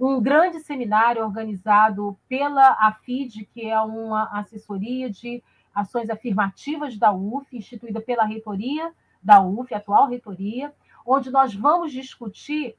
[0.05, 5.41] um grande seminário organizado pela AFID, que é uma assessoria de
[5.73, 8.93] ações afirmativas da UF, instituída pela reitoria
[9.23, 10.75] da UF, atual reitoria,
[11.07, 12.75] onde nós vamos discutir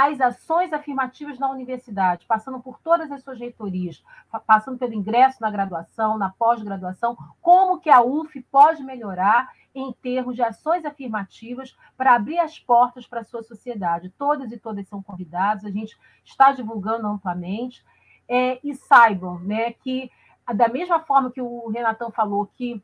[0.00, 4.04] as ações afirmativas na universidade, passando por todas as suas reitorias,
[4.46, 10.36] passando pelo ingresso na graduação, na pós-graduação, como que a UF pode melhorar em termos
[10.36, 14.14] de ações afirmativas para abrir as portas para a sua sociedade.
[14.16, 17.84] Todas e todas são convidadas, a gente está divulgando amplamente.
[18.30, 20.10] É, e saibam né, que,
[20.54, 22.82] da mesma forma que o Renatão falou que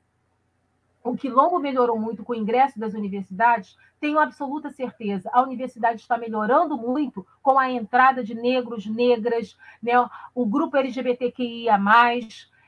[1.04, 5.30] o Quilombo melhorou muito com o ingresso das universidades, tenho absoluta certeza.
[5.34, 9.92] A universidade está melhorando muito com a entrada de negros, negras, né,
[10.34, 11.78] o grupo LGBTQIA,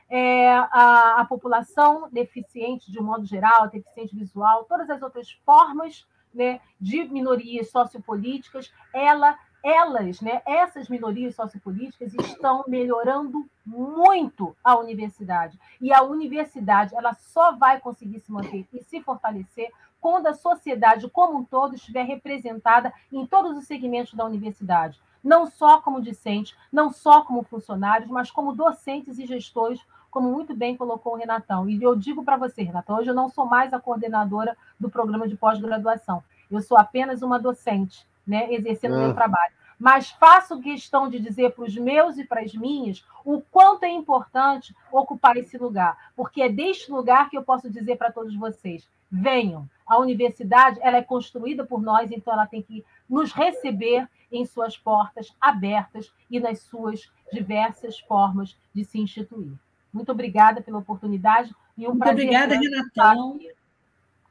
[0.09, 6.07] é, a, a, população deficiente de um modo geral, deficiente visual, todas as outras formas
[6.33, 9.37] né, de minorias sociopolíticas, ela,
[9.67, 15.59] elas, né, essas minorias sociopolíticas estão melhorando muito a universidade.
[15.81, 21.09] E a universidade ela só vai conseguir se manter e se fortalecer quando a sociedade
[21.09, 26.55] como um todo estiver representada em todos os segmentos da universidade, não só como discentes,
[26.71, 31.67] não só como funcionários, mas como docentes e gestores como muito bem colocou o Renatão.
[31.67, 35.27] E eu digo para você, Renatão, hoje eu não sou mais a coordenadora do programa
[35.27, 36.23] de pós-graduação.
[36.49, 39.13] Eu sou apenas uma docente, né, exercendo o meu ah.
[39.13, 39.53] trabalho.
[39.79, 43.89] Mas faço questão de dizer para os meus e para as minhas o quanto é
[43.89, 48.87] importante ocupar esse lugar, porque é deste lugar que eu posso dizer para todos vocês:
[49.11, 49.69] venham.
[49.85, 54.77] A universidade ela é construída por nós, então ela tem que nos receber em suas
[54.77, 59.53] portas abertas e nas suas diversas formas de se instituir.
[59.93, 62.25] Muito obrigada pela oportunidade e um Muito prazer.
[62.25, 63.39] Obrigada, Renatão.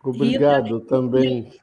[0.02, 1.60] Obrigado Rita, também.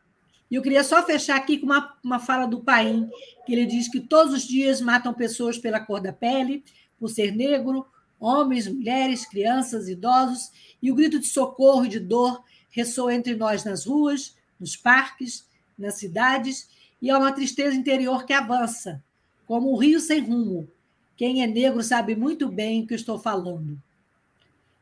[0.54, 3.10] E eu queria só fechar aqui com uma, uma fala do Paim,
[3.44, 6.64] que ele diz que todos os dias matam pessoas pela cor da pele,
[7.00, 7.88] por ser negro,
[8.20, 13.64] homens, mulheres, crianças, idosos, e o grito de socorro e de dor ressoa entre nós
[13.64, 16.70] nas ruas, nos parques, nas cidades,
[17.02, 19.04] e é uma tristeza interior que avança,
[19.48, 20.70] como um rio sem rumo.
[21.18, 23.82] Quem é negro sabe muito bem o que eu estou falando.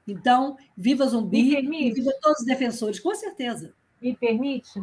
[0.05, 3.73] Então, viva Zumbi e viva todos os defensores, com certeza.
[4.01, 4.81] Me permite?